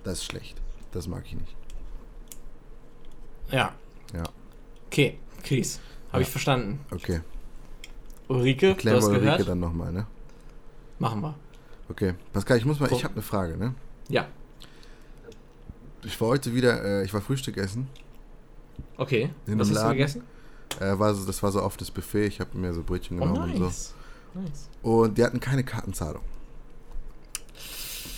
[0.03, 0.59] Das ist schlecht.
[0.91, 1.55] Das mag ich nicht.
[3.51, 3.73] Ja.
[4.13, 4.23] Ja,
[4.87, 5.79] Okay, Chris.
[6.09, 6.27] Habe Ja.
[6.27, 6.79] ich verstanden.
[6.91, 7.21] okay.
[8.27, 9.47] Ulrike, du Klären hast wir Ulrike gehört?
[9.49, 10.07] dann nochmal, ne?
[10.99, 11.35] Machen wir.
[11.89, 12.13] Okay.
[12.31, 12.95] Pascal, ich muss mal, So.
[12.95, 13.75] ich habe eine Frage, ne?
[14.09, 14.27] Ja,
[16.03, 17.87] Ich war heute wieder, äh, ich war Frühstück essen.
[18.97, 19.29] okay.
[19.45, 19.91] In Was hast du Laden?
[19.97, 20.23] gegessen?
[20.79, 22.25] Äh, war so, das war so oft das Buffet.
[22.25, 23.93] Ich habe mir so Brötchen Oh, genommen und so.
[24.35, 24.69] Nice.
[24.81, 26.21] Und die hatten keine Kartenzahlung.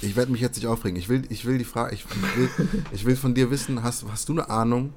[0.01, 0.97] Ich werde mich jetzt nicht aufregen.
[0.99, 2.05] Ich will, ich will die Frage, ich
[2.37, 2.49] will,
[2.91, 4.93] ich will von dir wissen, hast, hast du eine Ahnung,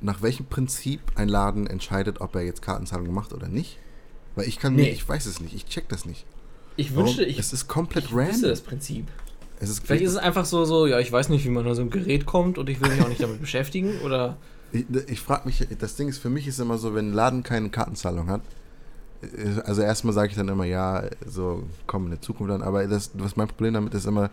[0.00, 3.78] nach welchem Prinzip ein Laden entscheidet, ob er jetzt Kartenzahlung macht oder nicht?
[4.36, 4.82] Weil ich kann Nee.
[4.84, 6.24] mir, ich weiß es nicht, ich check das nicht.
[6.76, 7.06] Ich Warum?
[7.06, 8.42] wünschte, ich, es ist komplett ich random.
[8.42, 9.08] das Prinzip.
[9.58, 11.74] Es ist, Vielleicht ist es einfach so, so, ja, ich weiß nicht, wie man an
[11.74, 14.00] so ein Gerät kommt und ich will mich auch nicht damit beschäftigen.
[14.02, 14.38] Oder
[14.72, 17.42] Ich, ich frage mich, das Ding ist, für mich ist immer so, wenn ein Laden
[17.42, 18.40] keine Kartenzahlung hat,
[19.64, 23.10] also erstmal sage ich dann immer, ja, so komm in der Zukunft dann, aber das,
[23.14, 24.30] was mein Problem damit ist immer,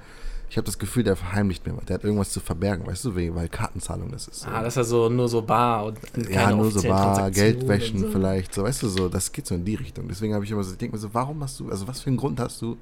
[0.49, 3.15] ich habe das Gefühl, der verheimlicht mir was, der hat irgendwas zu verbergen, weißt du,
[3.15, 4.41] wegen- weil Kartenzahlung das ist.
[4.41, 4.47] So.
[4.49, 7.99] ah, das ist ja so nur so bar und keine ja, nur so Bar, Geldwäschen
[7.99, 8.07] so.
[8.07, 10.07] vielleicht, so, weißt du, so, das geht so in die Richtung.
[10.07, 12.07] Deswegen habe ich immer so, ich denke mir so, warum hast du, also was für
[12.07, 12.77] einen Grund hast du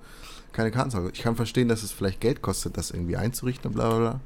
[0.52, 1.10] keine Kartenzahlung?
[1.12, 4.20] Ich kann verstehen, dass es vielleicht Geld kostet, das irgendwie einzurichten und bla bla bla.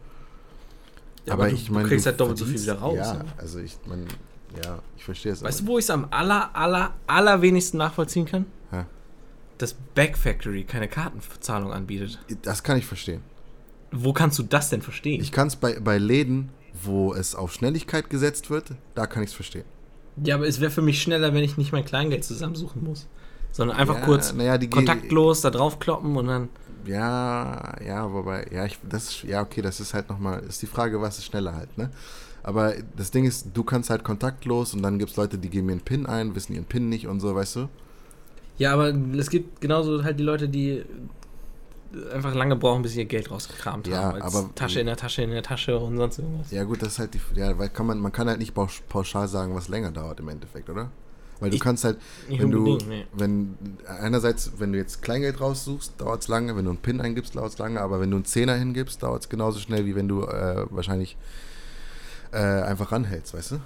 [1.26, 2.98] Ja, aber, du, du kriegst halt doppelt so viel wieder raus.
[2.98, 3.26] Ja, ne?
[3.38, 4.06] also ich, man,
[4.64, 5.44] ja, ich verstehe es.
[5.44, 8.46] Weißt du, wo ich es am aller, aller, allerwenigsten nachvollziehen kann?
[8.72, 8.86] Ja.
[9.58, 12.20] Dass Back Factory keine Kartenzahlung anbietet.
[12.44, 13.22] Das kann ich verstehen.
[13.92, 15.22] Wo kannst du das denn verstehen?
[15.22, 16.50] Ich kann es bei, bei Läden,
[16.84, 19.66] wo es auf Schnelligkeit gesetzt wird, da kann ich es verstehen.
[20.24, 23.08] ja, aber es wäre für mich schneller, wenn ich nicht mein Kleingeld zusammensuchen muss.
[23.52, 26.50] Sondern einfach Ja, kurz ge- kontaktlos da draufkloppen und dann.
[26.86, 30.68] Ja, ja, wobei, ja, ich, das ist, ja, okay, das ist halt nochmal, ist die
[30.68, 31.90] Frage, was ist schneller halt, ne?
[32.42, 35.70] Aber das Ding ist, du kannst halt kontaktlos und dann gibt es Leute, die geben
[35.70, 37.70] ihren PIN ein, wissen ihren PIN nicht und so, weißt du?
[38.58, 40.84] Ja, aber es gibt genauso halt die Leute, die
[42.14, 44.22] einfach lange brauchen, bis sie ihr Geld rausgekramt Ja, haben.
[44.22, 46.52] aber- Tasche in der Tasche in der Tasche und sonst irgendwas.
[46.52, 48.82] Ja, gut, das ist halt die, ja, weil kann man, man kann halt nicht pausch-
[48.88, 50.92] pauschal sagen, was länger dauert im Endeffekt, oder?
[51.40, 53.06] Weil du Ich- kannst halt, wenn du, nee.
[53.14, 53.56] wenn,
[53.88, 57.54] einerseits, wenn du jetzt Kleingeld raussuchst, dauert es lange, wenn du einen PIN eingibst, dauert
[57.54, 60.24] es lange, aber wenn du einen Zehner hingibst, dauert es genauso schnell, wie wenn du
[60.24, 61.16] äh, wahrscheinlich
[62.32, 63.60] äh, einfach ranhältst, weißt du?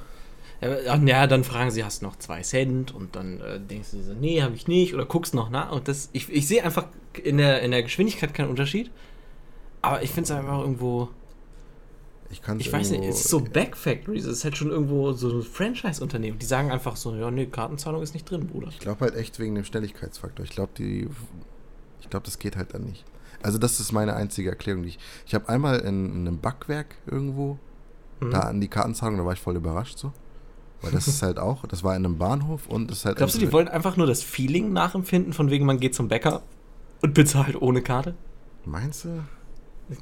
[1.05, 2.93] Ja, dann fragen sie, hast du noch zwei Cent?
[2.95, 4.93] Und dann äh, denkst du so, nee, habe ich nicht.
[4.93, 5.73] Oder guckst noch nach.
[5.73, 6.85] Und das, ich, ich sehe einfach
[7.21, 8.89] in der, in der Geschwindigkeit keinen Unterschied.
[9.81, 11.09] Aber ich finde es einfach irgendwo,
[12.33, 14.25] Ich kann ich weiß nicht, es ist so Back Factories.
[14.25, 16.39] Es ist halt schon irgendwo so ein Franchise-Unternehmen.
[16.39, 18.67] Die sagen einfach so, ja, nee, Kartenzahlung ist nicht drin, Bruder.
[18.69, 20.43] Ich glaube halt echt wegen dem Schnelligkeitsfaktor.
[20.43, 21.07] Ich glaube, die.
[22.01, 23.05] Ich glaube, das geht halt dann nicht.
[23.41, 24.83] Also, das ist meine einzige Erklärung.
[24.83, 27.57] Die ich ich habe einmal in, in einem Backwerk irgendwo
[28.19, 28.31] Mhm.
[28.31, 30.11] da an die Kartenzahlung, da war ich voll überrascht so.
[30.81, 33.17] Weil das ist halt auch, das war in einem Bahnhof und das ist halt.
[33.17, 36.41] Glaubst du, die wollen einfach nur das Feeling nachempfinden, von wegen man geht zum Bäcker
[37.01, 38.15] und bezahlt ohne Karte?
[38.65, 39.23] Meinst du?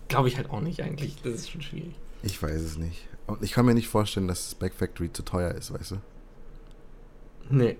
[0.07, 1.21] Glaube ich halt auch nicht eigentlich.
[1.23, 1.93] Das ist schon schwierig.
[2.23, 3.07] Ich weiß es nicht.
[3.27, 5.95] Und ich kann mir nicht vorstellen, dass das Back Factory zu teuer ist, weißt du?
[7.49, 7.77] Nee.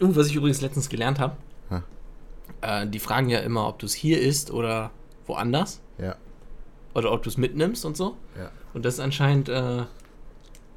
[0.00, 1.36] Uh, was ich übrigens letztens gelernt habe.
[1.70, 1.82] Ha.
[2.60, 4.90] Äh, die fragen ja immer, ob du es hier isst oder
[5.26, 5.80] woanders.
[5.98, 6.16] Ja.
[6.94, 8.16] Oder ob du es mitnimmst und so.
[8.36, 8.50] Ja.
[8.74, 9.84] Und das ist anscheinend, äh,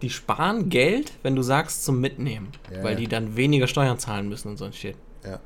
[0.01, 2.49] die sparen Geld, wenn du sagst zum Mitnehmen.
[2.71, 2.99] Ja, weil ja.
[2.99, 4.95] die dann weniger Steuern zahlen müssen und so ein Shit.
[5.23, 5.39] Ja.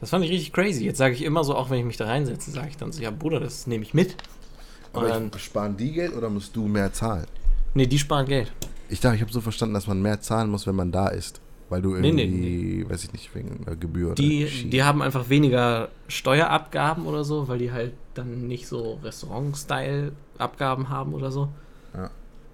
[0.00, 0.84] Das fand ich richtig crazy.
[0.84, 3.02] Jetzt sage ich immer so, auch wenn ich mich da reinsetze, sage ich dann so,
[3.02, 4.16] ja Bruder, das nehme ich mit.
[4.92, 7.26] Aber dann, sparen die Geld oder musst du mehr zahlen?
[7.74, 8.50] nee, die sparen Geld.
[8.88, 11.40] Ich dachte, ich habe so verstanden, dass man mehr zahlen muss, wenn man da ist.
[11.68, 15.02] Weil du Nee, irgendwie, nee, weiß ich nicht, wegen einer Gebühr oder Die, die haben
[15.02, 21.48] einfach weniger Steuerabgaben oder so, weil die halt dann nicht so Restaurant-Style-Abgaben haben oder so.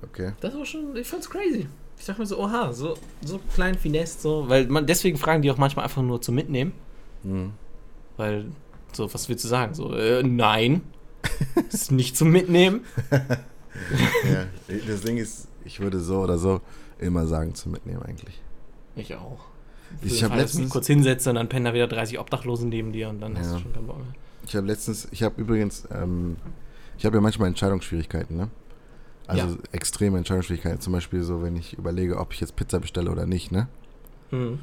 [0.03, 0.32] Okay.
[0.41, 1.66] Das war schon, ich fand's crazy.
[1.99, 5.51] Ich dachte mir so, oha, so, so klein Finesse, so, weil man, deswegen fragen die
[5.51, 6.72] auch manchmal einfach nur zum Mitnehmen,
[7.24, 7.53] Mhm.
[8.18, 8.45] weil,
[8.93, 9.72] so, was willst du sagen?
[9.74, 10.82] So, äh, nein,
[11.72, 12.85] ist nicht zum Mitnehmen.
[13.11, 14.47] ja.
[14.89, 16.61] Das Ding ist, ich würde so oder so
[16.99, 18.41] immer sagen zum Mitnehmen eigentlich.
[18.95, 19.41] Ich auch.
[20.03, 22.18] Ich Für den habe ich mich letztens, kurz hinsetze und dann pennen da wieder 30
[22.18, 23.55] Obdachlosen neben dir und dann hast Ja.
[23.57, 24.07] du schon keinen Bock mehr.
[24.47, 26.37] ich habe letztens, ich habe übrigens, ähm,
[26.99, 28.49] ich habe ja manchmal Entscheidungsschwierigkeiten, ne?
[29.27, 29.57] Also Ja.
[29.72, 30.81] extreme Entscheidungsschwierigkeiten.
[30.81, 33.68] Zum Beispiel so, wenn ich überlege, ob ich jetzt Pizza bestelle oder nicht, ne?
[34.31, 34.61] Mhm.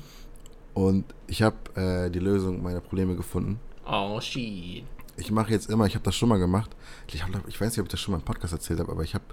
[0.74, 3.60] Und ich habe äh, die Lösung meiner Probleme gefunden.
[3.86, 4.84] Oh, shit.
[5.18, 6.72] Ich mache jetzt immer, ich habe das schon mal gemacht.
[7.08, 9.04] Ich, hab, ich weiß nicht, ob ich das schon mal im Podcast erzählt habe, aber
[9.04, 9.24] ich habe,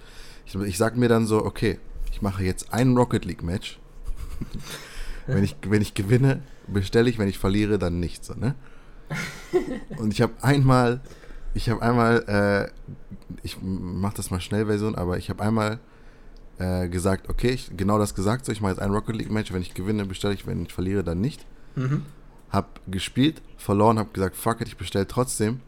[0.45, 1.79] ich, ich sage mir dann so, okay,
[2.13, 3.79] ich mache jetzt ein Rocket League Match.
[5.27, 8.55] wenn, ich, wenn ich gewinne, bestelle ich, wenn ich verliere, dann nicht so, ne?
[9.99, 11.01] Und ich habe einmal,
[11.55, 12.71] ich habe einmal, äh,
[13.43, 15.81] ich mache das mal Schnellversion, aber ich habe einmal
[16.59, 19.53] äh, gesagt, okay, ich, genau das gesagt, so, ich mache jetzt ein Rocket League Match,
[19.53, 21.45] wenn ich gewinne, bestelle ich, wenn ich verliere, dann nicht
[21.77, 22.03] Mhm.
[22.51, 25.61] hab gespielt, verloren, hab gesagt, fuck it, ich bestell trotzdem.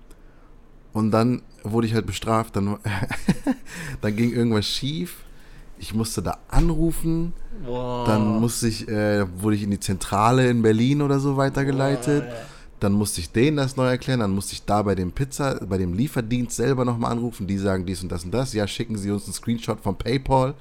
[0.92, 2.78] Und dann wurde ich halt bestraft, dann,
[4.00, 5.24] dann ging irgendwas schief.
[5.78, 7.32] Ich musste da anrufen,
[7.64, 8.06] Boah.
[8.06, 12.24] dann musste ich, äh, wurde ich in die Zentrale in Berlin oder so weitergeleitet.
[12.24, 12.36] Boah.
[12.78, 15.78] Dann musste ich denen das neu erklären, dann musste ich da bei dem Pizza, bei
[15.78, 18.52] dem Lieferdienst selber nochmal anrufen, die sagen dies und das und das.
[18.54, 20.54] Ja, schicken sie uns einen Screenshot von PayPal.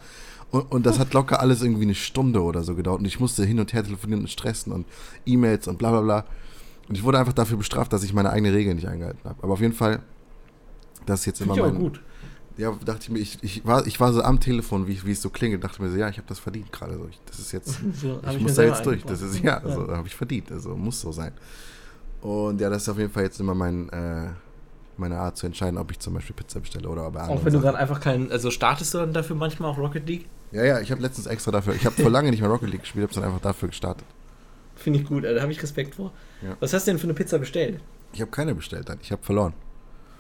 [0.52, 3.00] Und, und das hat locker alles irgendwie eine Stunde oder so gedauert.
[3.00, 4.86] Und ich musste hin und her telefonieren und stressen und
[5.26, 6.26] E-Mails und bla bla bla.
[6.90, 9.42] Und ich wurde einfach dafür bestraft, dass ich meine eigene Regeln nicht eingehalten habe.
[9.42, 10.02] Aber auf jeden Fall,
[11.06, 11.82] das ist jetzt Finde immer ich mein.
[11.82, 12.02] gut.
[12.58, 15.22] Ja, dachte ich mir, ich, ich, war, ich war so am Telefon, wie, wie es
[15.22, 16.98] so klingelt, dachte mir so, ja, ich habe das verdient gerade.
[16.98, 17.08] So.
[17.10, 17.80] Ich, das ist jetzt.
[18.02, 19.04] So, Ich, mir muss da jetzt durch.
[19.04, 20.52] Das ist, ja, also, habe ich verdient.
[20.52, 21.32] Also muss so sein.
[22.22, 24.30] Und ja, das ist auf jeden Fall jetzt immer mein, äh,
[24.98, 27.60] meine Art zu entscheiden, ob ich zum Beispiel Pizza bestelle oder ob Auch wenn du
[27.62, 30.28] gerade einfach keinen, also startest du dann dafür manchmal auch Rocket League?
[30.52, 32.82] Ja, ja, ich habe letztens extra dafür, ich habe vor lange nicht mehr Rocket League
[32.82, 34.06] gespielt, habe dann einfach dafür gestartet.
[34.76, 36.12] Finde ich gut, da habe ich Respekt vor.
[36.42, 36.56] Ja.
[36.60, 37.80] Was hast du denn für eine Pizza bestellt?
[38.14, 39.00] Ich habe keine bestellt, dann.
[39.02, 39.54] ich habe verloren.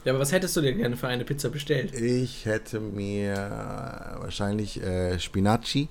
[0.04, 1.93] Ja, aber was hättest du dir gerne für eine Pizza bestellt?
[1.93, 3.34] Ich hätte mir
[4.20, 5.89] wahrscheinlich äh, Spinaci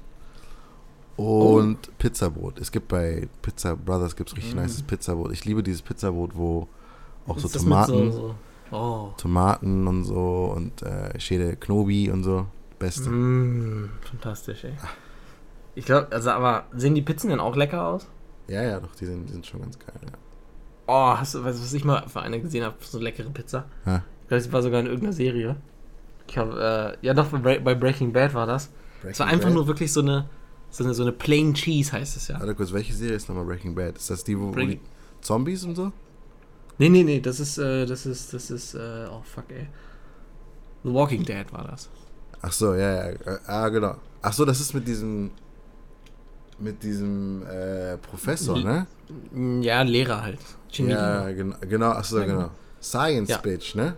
[1.17, 2.59] und Pizzabrot.
[2.59, 4.61] Es gibt bei Pizza Brothers gibt's richtig Mm.
[4.63, 5.33] nices Pizzabrot.
[5.33, 6.67] Ich liebe dieses Pizzabrot, wo
[7.27, 8.35] auch so Ist Tomaten, so,
[8.71, 9.13] so, oh.
[9.17, 12.47] Tomaten und so und äh, Schäde Knobi und so.
[12.79, 13.11] Beste.
[13.11, 14.73] Mm, fantastisch, ey.
[15.75, 18.07] Ich glaube, also aber sehen die Pizzen denn auch lecker aus?
[18.49, 19.95] Ja, ja, doch, die sind, die sind schon ganz geil.
[20.03, 20.13] Ja.
[20.93, 22.75] Oh, hast du, weißt du, was ich mal für eine gesehen habe?
[22.81, 23.65] So eine leckere Pizza.
[23.87, 24.03] Ha.
[24.23, 25.57] Ich glaube, das war sogar in irgendeiner Serie.
[26.27, 28.71] Ich habe, äh, ja doch, bei, bei Breaking Bad war das.
[29.05, 30.29] Es war einfach nur wirklich so eine,
[30.71, 32.39] so eine, so eine Plain Cheese, heißt es ja.
[32.41, 33.97] Warte kurz, welche Serie ist nochmal Breaking Bad?
[33.97, 35.93] Ist das die, wo, wo Breaking- die Zombies und so?
[36.79, 39.69] Nee, nee, nee, das ist, äh, das ist, das ist, äh, oh fuck, ey.
[40.83, 41.89] The Walking Dead war das.
[42.43, 43.11] Ach so, ja, ja.
[43.11, 43.97] äh, Ah, genau.
[44.23, 45.31] Ach so, das ist mit diesem
[46.61, 48.87] mit diesem äh, Professor, ne?
[49.63, 50.39] Ja, Lehrer halt.
[50.73, 50.91] Genie.
[50.91, 52.51] Ja, genau, genau, ach so, Ja, genau.
[52.83, 53.39] Science Ja.
[53.39, 53.97] Bitch, ne?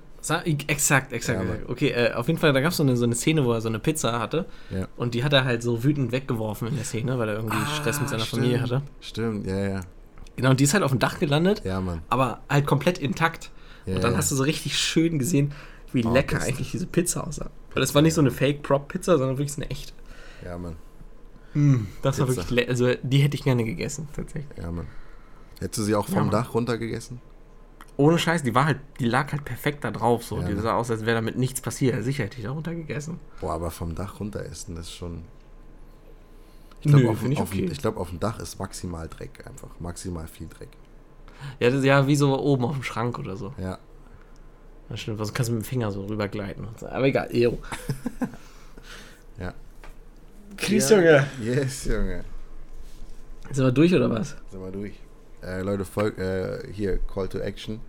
[0.68, 1.40] Exakt, exakt.
[1.42, 3.52] Ja, okay, äh, auf jeden Fall, da gab es so eine, so eine Szene, wo
[3.52, 4.46] er so eine Pizza hatte.
[4.70, 4.86] Ja.
[4.96, 7.98] Und die hat er halt so wütend weggeworfen in der Szene, weil er irgendwie Stress
[8.00, 8.42] mit seiner Ah, stimmt.
[8.42, 8.82] Familie hatte.
[9.00, 9.80] Stimmt, ja, ja.
[10.36, 12.02] Genau, und die ist halt auf dem Dach gelandet, Ja, Mann.
[12.08, 13.50] aber halt komplett intakt.
[13.84, 15.52] Ja, und dann hast du so richtig schön gesehen,
[15.92, 17.50] wie Oh, lecker eigentlich diese Pizza aussah.
[17.74, 19.92] Weil es war nicht so eine Fake-Prop-Pizza, sondern wirklich so eine echte.
[20.44, 20.76] Ja, Mann.
[21.54, 22.36] Das war Pizza.
[22.42, 24.56] wirklich, le- also die hätte ich gerne gegessen, tatsächlich.
[24.58, 24.86] Ja, Mann.
[25.60, 26.30] Hättest du sie auch Ja, vom Mann.
[26.30, 27.20] Dach runter gegessen?
[27.98, 30.40] Ohne Scheiß, die war halt, die lag halt perfekt da drauf, so.
[30.40, 30.62] Ja, die ne?
[30.62, 32.02] sah aus, als wäre damit nichts passiert.
[32.02, 33.20] Sicher hätte ich da runter gegessen.
[33.40, 35.22] Boah, aber vom Dach runter essen, das ist schon.
[36.80, 37.68] Ich glaube, auf, ich auf, okay.
[37.70, 39.68] ich glaub, auf dem Dach ist maximal Dreck einfach.
[39.78, 40.70] Maximal viel Dreck.
[41.60, 43.52] Ja, das ist ja wie so oben auf dem Schrank oder so.
[43.58, 43.78] Ja.
[44.88, 46.66] Das stimmt, also kannst du mit dem Finger so rübergleiten.
[46.78, 46.88] So.
[46.88, 47.58] Aber egal, Ero.
[49.38, 49.54] Ja.
[50.62, 50.96] Chris, ja.
[50.96, 51.26] Junge.
[51.42, 52.24] Yes, Junge.
[53.50, 54.36] Sind wir durch oder was?
[54.50, 54.92] Sind wir durch.
[55.42, 57.80] Äh, Leute, folgt äh, hier, Call to Action.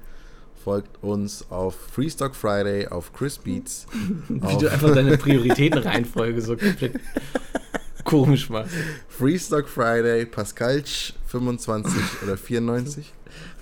[0.64, 3.86] Folgt uns auf Freestock Friday, auf Chris Beats.
[4.28, 7.00] Wie auf du einfach deine Prioritätenreihenfolge so komplett
[8.04, 8.74] komisch machst.
[9.08, 11.94] Freestock Friday, Pascalch 25
[12.24, 13.14] oder 94.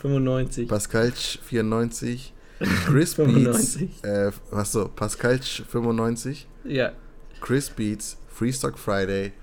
[0.02, 0.68] 95.
[0.68, 2.34] Pascalch 94.
[2.86, 3.76] Chris Beats.
[3.76, 4.04] 95.
[4.04, 6.48] Äh, was so, Pascalch 95.
[6.64, 6.94] Ja.
[7.42, 9.34] Chris Beats, Freestock Friday.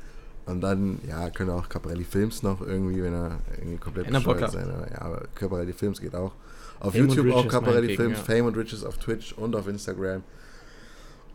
[0.46, 4.20] Und dann, ja, können auch Caparelli Films noch irgendwie, wenn er irgendwie komplett Wenn er
[4.20, 4.68] bescheuert sein.
[4.68, 6.32] Aber ja, aber Caparelli Films geht auch.
[6.80, 8.24] Auf Fame YouTube auch Caparelli Films, ja.
[8.24, 10.24] Fame und Riches auf Twitch und auf Instagram.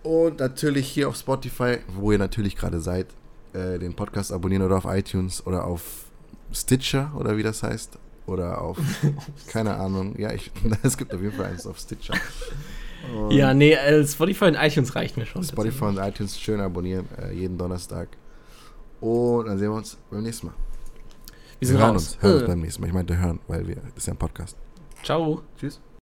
[0.02, 3.08] Und natürlich hier auf Spotify, wo ihr natürlich gerade seid,
[3.54, 6.06] äh, den Podcast abonnieren oder auf iTunes oder auf
[6.52, 7.98] Stitcher oder wie das heißt.
[8.26, 8.78] Oder auf,
[9.48, 10.20] keine Ahnung.
[10.20, 10.52] Ja, ich,
[10.84, 12.16] es gibt auf jeden Fall eins auf Stitcher.
[13.12, 15.44] Und Ja, nee, äh, Spotify und iTunes reicht mir schon.
[15.44, 18.10] Spotify und iTunes schön abonnieren, äh, jeden Donnerstag.
[19.02, 20.54] Und dann sehen wir uns beim nächsten Mal.
[21.60, 22.14] Wir sind hören raus.
[22.16, 22.48] uns, hören uns Äh.
[22.48, 22.88] beim nächsten Mal.
[22.88, 24.56] Ich meinte hören, weil wir, das ist ja ein Podcast.
[25.04, 25.42] Ciao.
[25.60, 25.80] Tschüss.